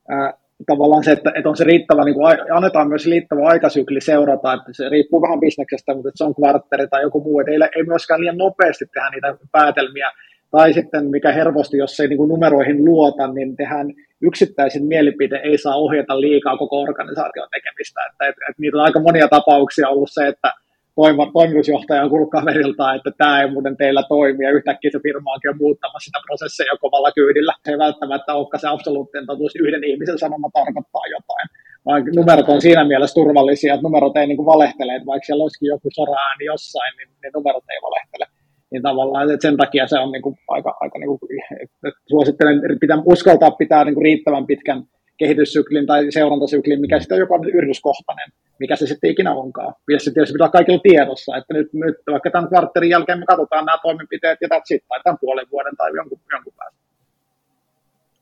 [0.09, 0.35] ää,
[0.67, 4.73] tavallaan se, että, että on se riittävä, niin kuin, annetaan myös riittävä aikasykli seurata, että
[4.73, 7.83] se riippuu vähän bisneksestä, mutta että se on kvartteri tai joku muu, että ei, ei
[7.83, 10.11] myöskään liian nopeasti tehdä niitä päätelmiä,
[10.51, 13.93] tai sitten mikä helposti, jos ei niin kuin numeroihin luota, niin tehdään
[14.23, 19.01] yksittäisin mielipide ei saa ohjata liikaa koko organisaation tekemistä, että, että, että niitä on aika
[19.01, 20.53] monia tapauksia ollut se, että
[21.39, 25.63] toimitusjohtaja on kuullut kaverilta, että tämä ei muuten teillä toimi, ja yhtäkkiä se firma onkin
[25.65, 27.53] muuttamassa sitä prosesseja kovalla kyydillä.
[27.65, 31.47] Se ei välttämättä olekaan se absoluuttinen totuus, yhden ihmisen sanoma tarkoittaa jotain.
[31.87, 35.43] Vaan numerot on siinä mielessä turvallisia, että numerot ei niin kuin valehtele, että vaikka siellä
[35.43, 38.27] olisikin joku soraääni jossain, niin ne numerot ei valehtele.
[38.71, 41.21] Niin tavallaan että sen takia se on niin kuin aika, aika niin kuin,
[41.63, 44.83] että suosittelen, pitää uskaltaa pitää niin kuin riittävän pitkän
[45.19, 49.75] kehityssyklin tai seurantasyklin, mikä sitten on jopa yrityskohtainen, mikä se sitten ikinä onkaan.
[49.91, 53.65] Ja se tietysti pitää kaikilla tiedossa, että nyt, nyt vaikka tämän kvartterin jälkeen me katsotaan
[53.65, 56.81] nämä toimenpiteet ja that's it, tai tämän puolen vuoden tai jonkun, jonkun päästä.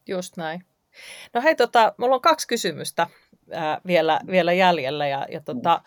[0.07, 0.65] Just näin.
[1.35, 3.07] No hei, tota, mulla on kaksi kysymystä
[3.53, 5.07] ää, vielä, vielä jäljellä.
[5.07, 5.81] Ja, ja tota,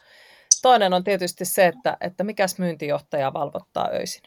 [0.61, 4.23] toinen on tietysti se, että, että mikäs myyntijohtaja valvottaa öisin?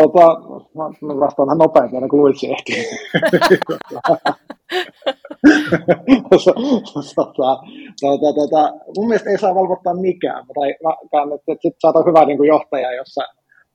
[0.00, 0.26] Tota,
[0.74, 2.72] mä vastaan vähän nopeammin, aina kuin Luitsi ehti.
[7.14, 7.60] tota,
[8.00, 12.24] tota, tota, mun mielestä ei saa valvottaa mikään, tai mä että sit sä oot hyvä
[12.24, 13.22] niin kuin johtaja, jossa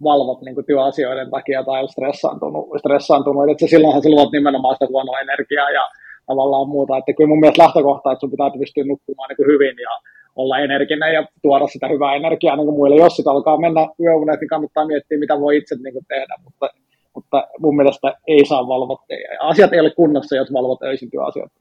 [0.04, 3.50] valvot niin kuin työasioiden takia tai on stressaantunut, stressaantunut.
[3.50, 5.84] että silloinhan sä luot nimenomaan sitä huonoa energiaa ja
[6.28, 6.98] tavallaan muuta.
[6.98, 9.94] Että kyllä mun mielestä lähtökohta, että sun pitää pystyä nukkumaan niin kuin hyvin ja
[10.36, 12.96] olla energinen ja tuoda sitä hyvää energiaa niin kuin muille.
[12.96, 16.70] Jos sitä alkaa mennä yöunet, niin kannattaa miettiä, mitä voi itse niin kuin tehdä, mutta,
[17.14, 19.06] mutta mun mielestä ei saa valvoa.
[19.40, 21.54] Asiat ei ole kunnossa, jos valvot öisin työasioita.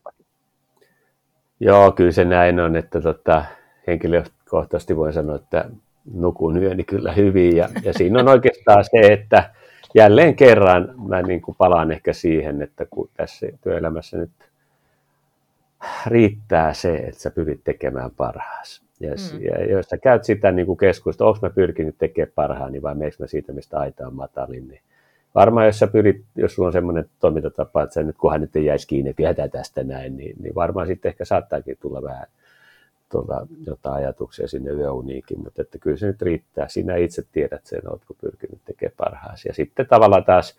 [1.60, 3.44] Joo, kyllä se näin on, että tota,
[3.86, 5.64] henkilökohtaisesti voin sanoa, että
[6.14, 9.50] nukun yöni kyllä hyvin ja, ja siinä on oikeastaan se, että
[9.94, 14.30] jälleen kerran mä niin kuin palaan ehkä siihen, että kun tässä työelämässä nyt
[16.06, 18.82] riittää se, että sä pyrit tekemään parhaas.
[19.02, 19.32] Yes.
[19.32, 19.40] Mm.
[19.42, 23.16] Ja jos sä käyt sitä niin kuin keskustelua, onko mä pyrkinyt tekemään parhaani vai meikö
[23.18, 24.80] mä siitä, mistä aita on matalin, niin
[25.34, 28.64] varmaan jos sä pyrit, jos sulla on semmoinen toimintatapa, että sä nyt kunhan nyt ei
[28.64, 32.26] jäisi kiinni, että tästä näin, niin, niin varmaan sitten ehkä saattaakin tulla vähän
[33.08, 36.68] tuota, jotain ajatuksia sinne yöuniinkin, mutta että kyllä se nyt riittää.
[36.68, 39.48] Sinä itse tiedät sen, oletko pyrkinyt tekemään parhaasi.
[39.48, 40.58] Ja sitten tavallaan taas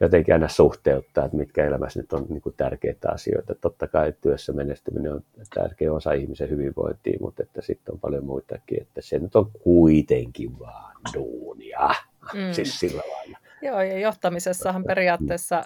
[0.00, 3.54] jotenkin aina suhteuttaa, että mitkä elämässä nyt on niin kuin tärkeitä asioita.
[3.54, 5.24] Totta kai työssä menestyminen on
[5.54, 10.58] tärkeä osa ihmisen hyvinvointia, mutta että sitten on paljon muitakin, että se nyt on kuitenkin
[10.58, 11.88] vaan duunia.
[12.34, 12.52] mm.
[12.52, 13.38] siis sillä lailla.
[13.62, 15.62] Joo, ja johtamisessahan periaatteessa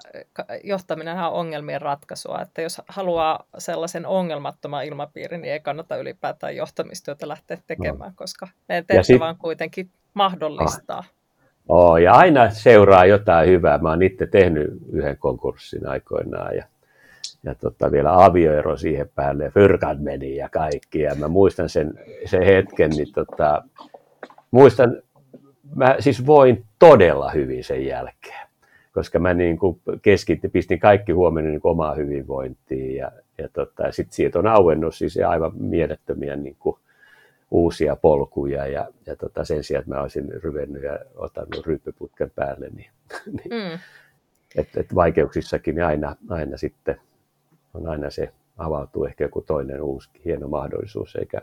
[0.64, 7.28] johtaminen on ongelmien ratkaisua, että jos haluaa sellaisen ongelmattoman ilmapiirin, niin ei kannata ylipäätään johtamistyötä
[7.28, 8.16] lähteä tekemään, no.
[8.16, 10.98] koska meidän tehtävä on kuitenkin mahdollistaa.
[10.98, 11.12] Ah.
[11.72, 13.78] Oh, ja aina seuraa jotain hyvää.
[13.78, 16.64] Mä oon itse tehnyt yhden konkurssin aikoinaan ja,
[17.42, 21.00] ja tota, vielä avioero siihen päälle ja fyrkat meni ja kaikki.
[21.00, 21.94] Ja mä muistan sen,
[22.24, 23.62] sen hetken, niin tota,
[24.50, 25.02] muistan
[25.74, 28.48] mä siis voin todella hyvin sen jälkeen,
[28.92, 34.14] koska mä niin kuin keskitti, pistin kaikki huomioon niin omaa hyvinvointiin ja, ja, tota, sitten
[34.14, 36.76] siitä on auennut siis aivan mielettömiä niin kuin
[37.50, 42.68] uusia polkuja ja, ja tota, sen sijaan, että mä olisin ryvennyt ja ottanut ryppyputken päälle,
[42.68, 42.90] niin,
[43.36, 43.78] niin mm.
[44.56, 47.00] että et vaikeuksissakin niin aina, aina sitten
[47.74, 51.40] on aina se avautuu ehkä joku toinen uusi hieno mahdollisuus, eikä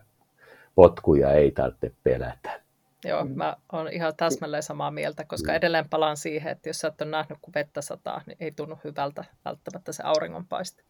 [0.76, 2.62] potkuja ei tarvitse pelätä.
[3.06, 3.32] Joo, mm.
[3.32, 5.56] mä oon ihan täsmälleen samaa mieltä, koska mm.
[5.56, 8.80] edelleen palaan siihen, että jos sä et ole nähnyt, kun vettä sataa, niin ei tunnu
[8.84, 10.84] hyvältä välttämättä se auringonpaiste.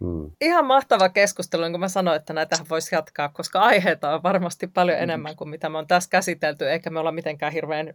[0.00, 0.30] Hmm.
[0.40, 4.66] Ihan mahtava keskustelu, niin kuin mä sanoin, että näitä voisi jatkaa, koska aiheita on varmasti
[4.66, 5.02] paljon hmm.
[5.02, 7.94] enemmän kuin mitä me on tässä käsitelty, eikä me olla mitenkään hirveän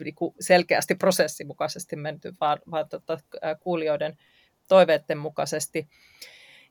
[0.00, 3.18] niin selkeästi prosessimukaisesti menty, vaan, vaan tota,
[3.60, 4.16] kuulijoiden
[4.68, 5.88] toiveiden mukaisesti.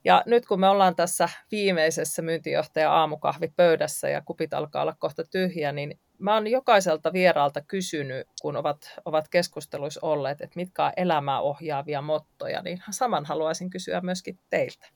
[0.04, 5.72] Ja nyt kun me ollaan tässä viimeisessä myyntijohtaja aamukahvipöydässä ja kupit alkaa olla kohta tyhjä,
[5.72, 11.42] niin mä oon jokaiselta vieraalta kysynyt, kun ovat, ovat keskusteluissa olleet, että mitkä on elämää
[11.42, 14.88] ohjaavia mottoja, niin saman haluaisin kysyä myöskin teiltä.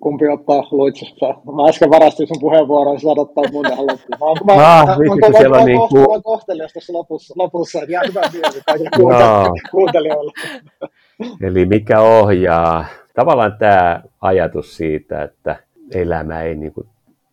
[0.00, 1.26] Kumpi ottaa Luitsesta?
[1.26, 4.36] Mä äsken varastin sun puheenvuoron, sä ottaa mun tähän loppuun.
[4.46, 4.96] Mä, mä, mä,
[5.50, 6.22] mä, mä, niin kuin...
[6.22, 8.90] kohtelias tässä lopussa, lopussa että jää hyvä mieli kaikille
[9.70, 10.32] kuuntelijoille.
[11.42, 12.84] Eli mikä ohjaa?
[13.14, 15.56] Tavallaan tämä ajatus siitä, että
[15.94, 16.86] elämä ei niin kuin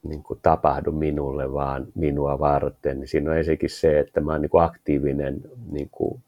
[0.03, 4.41] niin kuin tapahdu minulle, vaan minua varten, niin siinä on ensinnäkin se, että mä oon
[4.41, 5.41] niin kuin aktiivinen
[5.71, 6.21] niin kuin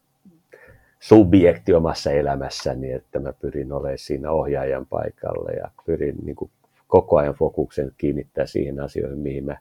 [1.00, 6.52] subjekti omassa elämässäni, että mä pyrin olemaan siinä ohjaajan paikalle ja pyrin niin kuin
[6.88, 9.58] koko ajan fokuksen kiinnittää siihen asioihin, mihin mä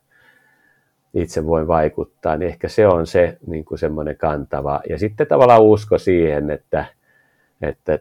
[1.15, 4.81] itse voin vaikuttaa, niin ehkä se on se niin kuin semmoinen kantava.
[4.89, 6.85] Ja sitten tavallaan usko siihen, että,
[7.63, 7.99] että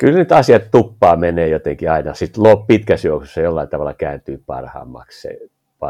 [0.00, 2.14] kyllä nyt asiat tuppaa menee jotenkin aina.
[2.14, 5.38] Sitten pitkässä juoksussa jollain tavalla kääntyy parhaammaksi se,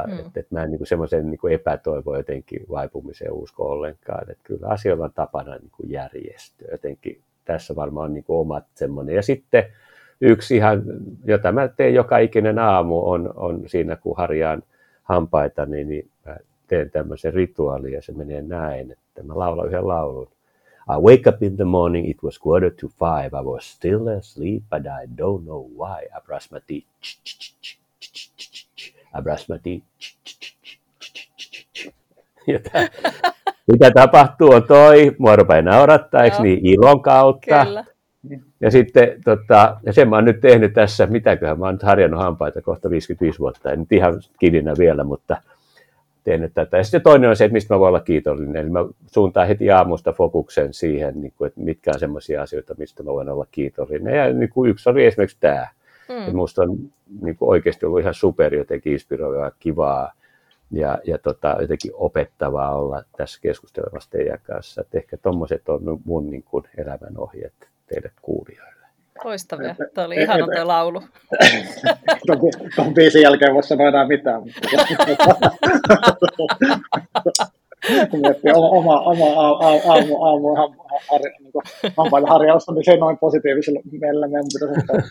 [0.06, 0.18] mm.
[0.18, 4.30] että, että mä en niin semmoisen niin epätoivo jotenkin vaipumiseen usko ollenkaan.
[4.30, 6.68] Että kyllä asioilla on tapana niin kuin järjestyä.
[6.70, 9.14] Jotenkin tässä varmaan on niin kuin omat semmoinen.
[9.14, 9.64] Ja sitten
[10.20, 10.82] yksi ihan,
[11.24, 14.62] jota mä teen joka ikinen aamu, on, on siinä kun harjaan
[15.02, 16.36] hampaita, niin, niin mä
[16.66, 20.28] teen tämmöisen rituaalin ja se menee näin, että mä laulan yhden laulun.
[20.90, 23.34] I wake up in the morning, it was quarter to five.
[23.34, 26.06] I was still asleep, but I don't know why.
[26.16, 26.86] I brush my teeth.
[29.14, 29.84] I brush my teeth.
[33.72, 37.64] mitä tapahtuu on toi, mua rupeaa naurattaa, eikö niin, ilon kautta.
[37.64, 37.84] Kyllä.
[38.60, 42.20] Ja sitten, tota, ja sen mä oon nyt tehnyt tässä, mitäköhän, mä oon nyt harjannut
[42.20, 45.36] hampaita kohta 55 vuotta, en nyt ihan kidinä vielä, mutta
[46.24, 46.76] tehnyt tätä.
[46.76, 48.56] Ja sitten toinen on se, että mistä mä voin olla kiitollinen.
[48.56, 53.02] Eli mä suuntaan heti aamusta fokuksen siihen, niin kuin, että mitkä on sellaisia asioita, mistä
[53.02, 54.16] mä voin olla kiitollinen.
[54.16, 55.68] Ja niin kuin yksi oli esimerkiksi tämä.
[56.08, 56.18] Mm.
[56.18, 56.78] Että musta on
[57.22, 60.12] niin kuin oikeasti ollut ihan super jotenkin inspiroivaa, kivaa
[60.70, 64.80] ja, ja tota, jotenkin opettavaa olla tässä keskustelemassa teidän kanssa.
[64.80, 68.79] Että ehkä tuommoiset on mun niin kuin elämän ohjeet teille kuulijoille.
[69.24, 69.74] Loistavia.
[69.94, 71.02] Tuo oli ihana tuo laulu.
[72.76, 74.42] Tuon biisin jälkeen voisi sanoa enää mitään.
[78.22, 80.70] Miettii oma, oma aamu, aamu, aamu har,
[82.20, 85.10] niin harjausta, niin se noin positiivisella mielellä meidän pitäisi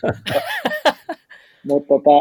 [1.68, 2.16] mutta tota,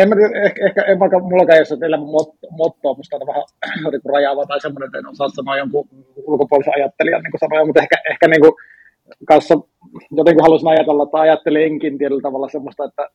[0.00, 2.08] en mä tiedä, ehkä, ehkä en vaikka mullakaan ei ole elämän
[2.50, 3.44] mottoa, musta on vähän
[3.92, 7.96] niin rajaava tai semmoinen, että en osaa sanoa jonkun ulkopuolisen ajattelijan niin sanoja, mutta ehkä,
[8.10, 8.52] ehkä niin kuin,
[9.24, 9.54] kanssa
[10.10, 13.08] jotenkin haluaisin ajatella, että ajattelenkin tietyllä tavalla semmoista, että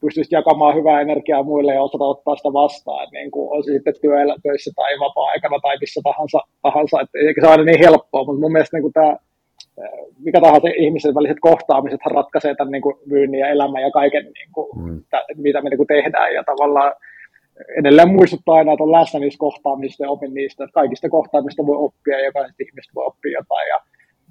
[0.00, 4.36] pystyisi jakamaan hyvää energiaa muille ja osata ottaa sitä vastaan, niin kuin olisi sitten työllä,
[4.42, 7.00] töissä tai vapaa-aikana tai missä tahansa, tahansa.
[7.00, 9.16] että eikä se aina niin helppoa, mutta mun mielestä niin kuin tämä,
[10.24, 14.50] mikä tahansa ihmisen väliset kohtaamiset ratkaisee tämän niin kuin myynnin ja elämän ja kaiken, niin
[14.52, 15.02] kuin, mm.
[15.36, 16.92] mitä me niin kuin tehdään ja tavallaan
[17.78, 21.76] edelleen muistuttaa aina, että on läsnä niissä kohtaamisista ja opin niistä, että kaikista kohtaamista voi
[21.76, 23.80] oppia ja jokaisesta ihmistä voi oppia jotain ja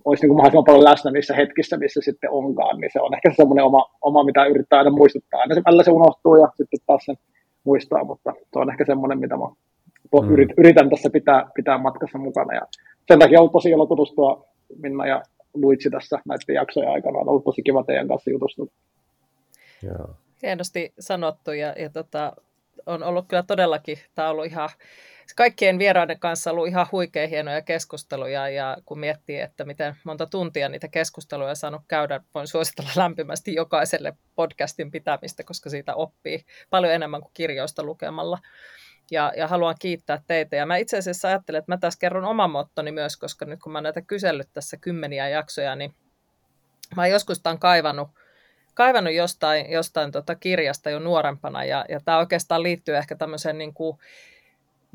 [0.06, 3.34] olisi niin kuin mahdollisimman paljon läsnä niissä hetkissä, missä sitten onkaan, niin se on ehkä
[3.36, 5.40] semmoinen oma, oma mitä yrittää aina muistuttaa.
[5.40, 7.16] Aina se, välillä se unohtuu ja sitten taas sen
[7.64, 9.48] muistaa, mutta se on ehkä semmoinen, mitä mä
[10.22, 10.48] mm.
[10.58, 12.54] yritän tässä pitää, pitää matkassa mukana.
[12.54, 12.62] Ja
[13.08, 14.46] sen takia on ollut tosi ilo tutustua
[14.82, 15.24] Minna ja
[15.54, 17.20] Luitsi tässä näiden jaksojen aikana.
[17.20, 18.66] On ollut tosi kiva teidän kanssa jutustua.
[20.44, 22.34] Hienosti sanottu ja, ja tota,
[22.86, 24.70] on ollut kyllä todellakin, tämä on ollut ihan
[25.36, 30.70] kaikkien vieraiden kanssa ollut ihan huikein hienoja keskusteluja ja kun miettii, että miten monta tuntia
[30.70, 36.94] niitä keskusteluja on saanut käydä, voin suositella lämpimästi jokaiselle podcastin pitämistä, koska siitä oppii paljon
[36.94, 38.40] enemmän kuin kirjoista lukemalla.
[39.12, 40.56] Ja, ja haluan kiittää teitä.
[40.56, 43.72] Ja mä itse asiassa ajattelen, että mä tässä kerron oman mottoni myös, koska nyt kun
[43.72, 45.96] mä näitä kysellyt tässä kymmeniä jaksoja, niin
[46.96, 48.10] mä joskus tämän kaivannut,
[48.74, 51.64] kaivannut jostain, jostain tota kirjasta jo nuorempana.
[51.64, 53.98] Ja, ja tämä oikeastaan liittyy ehkä tämmöiseen niin kuin,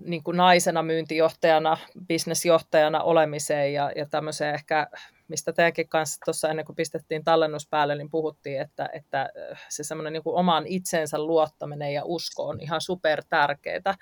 [0.05, 1.77] niin kuin naisena myyntijohtajana,
[2.07, 4.87] bisnesjohtajana olemiseen ja, ja tämmöiseen ehkä,
[5.29, 9.31] mistä teidänkin kanssa tuossa ennen kuin pistettiin tallennus päälle, niin puhuttiin, että, että
[9.69, 13.95] se semmoinen niin omaan itsensä luottaminen ja usko on ihan super tärkeää.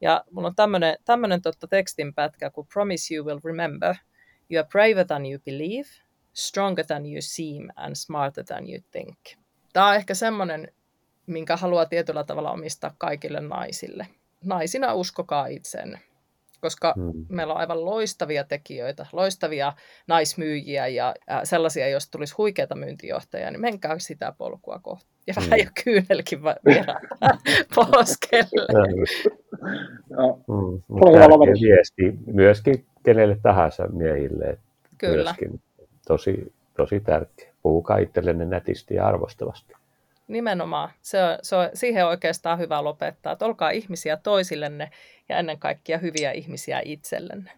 [0.00, 3.94] Ja mulla on tämmöinen, tämmöinen totta tekstinpätkä kuin Promise you will remember.
[4.50, 5.88] You are braver than you believe,
[6.32, 9.18] stronger than you seem and smarter than you think.
[9.72, 10.72] Tämä on ehkä semmoinen,
[11.26, 14.06] minkä haluaa tietyllä tavalla omistaa kaikille naisille–
[14.44, 15.98] naisina uskokaa itsenne,
[16.60, 17.26] koska hmm.
[17.28, 19.72] meillä on aivan loistavia tekijöitä, loistavia
[20.06, 21.14] naismyyjiä ja
[21.44, 25.06] sellaisia, jos tulisi huikeita myyntijohtajia, niin menkää sitä polkua kohti.
[25.26, 25.44] Ja hmm.
[25.44, 27.00] vähän jo kyynelkin vielä
[27.74, 28.66] poskelle.
[30.46, 30.82] Hmm.
[31.62, 34.58] viesti myöskin kenelle tahansa miehille.
[34.98, 35.24] Kyllä.
[35.24, 35.60] Myöskin
[36.06, 37.52] tosi, tosi tärkeä.
[37.62, 39.74] Puhukaa itsellenne nätisti ja arvostavasti.
[40.32, 40.90] Nimenomaan.
[41.02, 44.90] Se se siihen oikeastaan hyvä lopettaa, että olkaa ihmisiä toisillenne
[45.28, 47.50] ja ennen kaikkea hyviä ihmisiä itsellenne.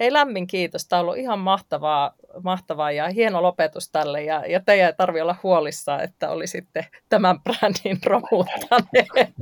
[0.00, 0.88] Hei lämmin kiitos.
[0.88, 4.22] Tämä on ollut ihan mahtavaa, mahtavaa ja hieno lopetus tälle.
[4.22, 9.32] Ja, ja teidän ei tarvitse olla huolissaan, että olisitte tämän brändin romuttaneet.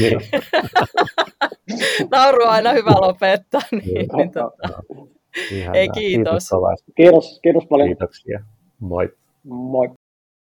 [0.00, 0.20] Niin.
[2.10, 3.60] Nauru on aina hyvä lopettaa.
[3.70, 4.82] Niin, niin, tota.
[5.74, 6.48] Ei kiitos.
[6.50, 7.88] Kiitos, kiitos, kiitos paljon.
[7.88, 8.40] Kiitoksia.
[8.80, 9.08] Moi.
[9.44, 9.88] Moi.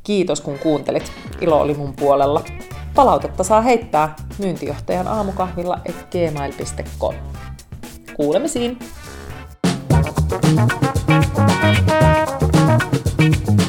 [0.09, 1.13] Kiitos kun kuuntelit.
[1.41, 2.45] Ilo oli mun puolella.
[2.95, 7.15] Palautetta saa heittää myyntijohtajan aamukahvilla et gmail.com.
[8.17, 8.79] Kuulemisiin!
[13.19, 13.68] Thank you.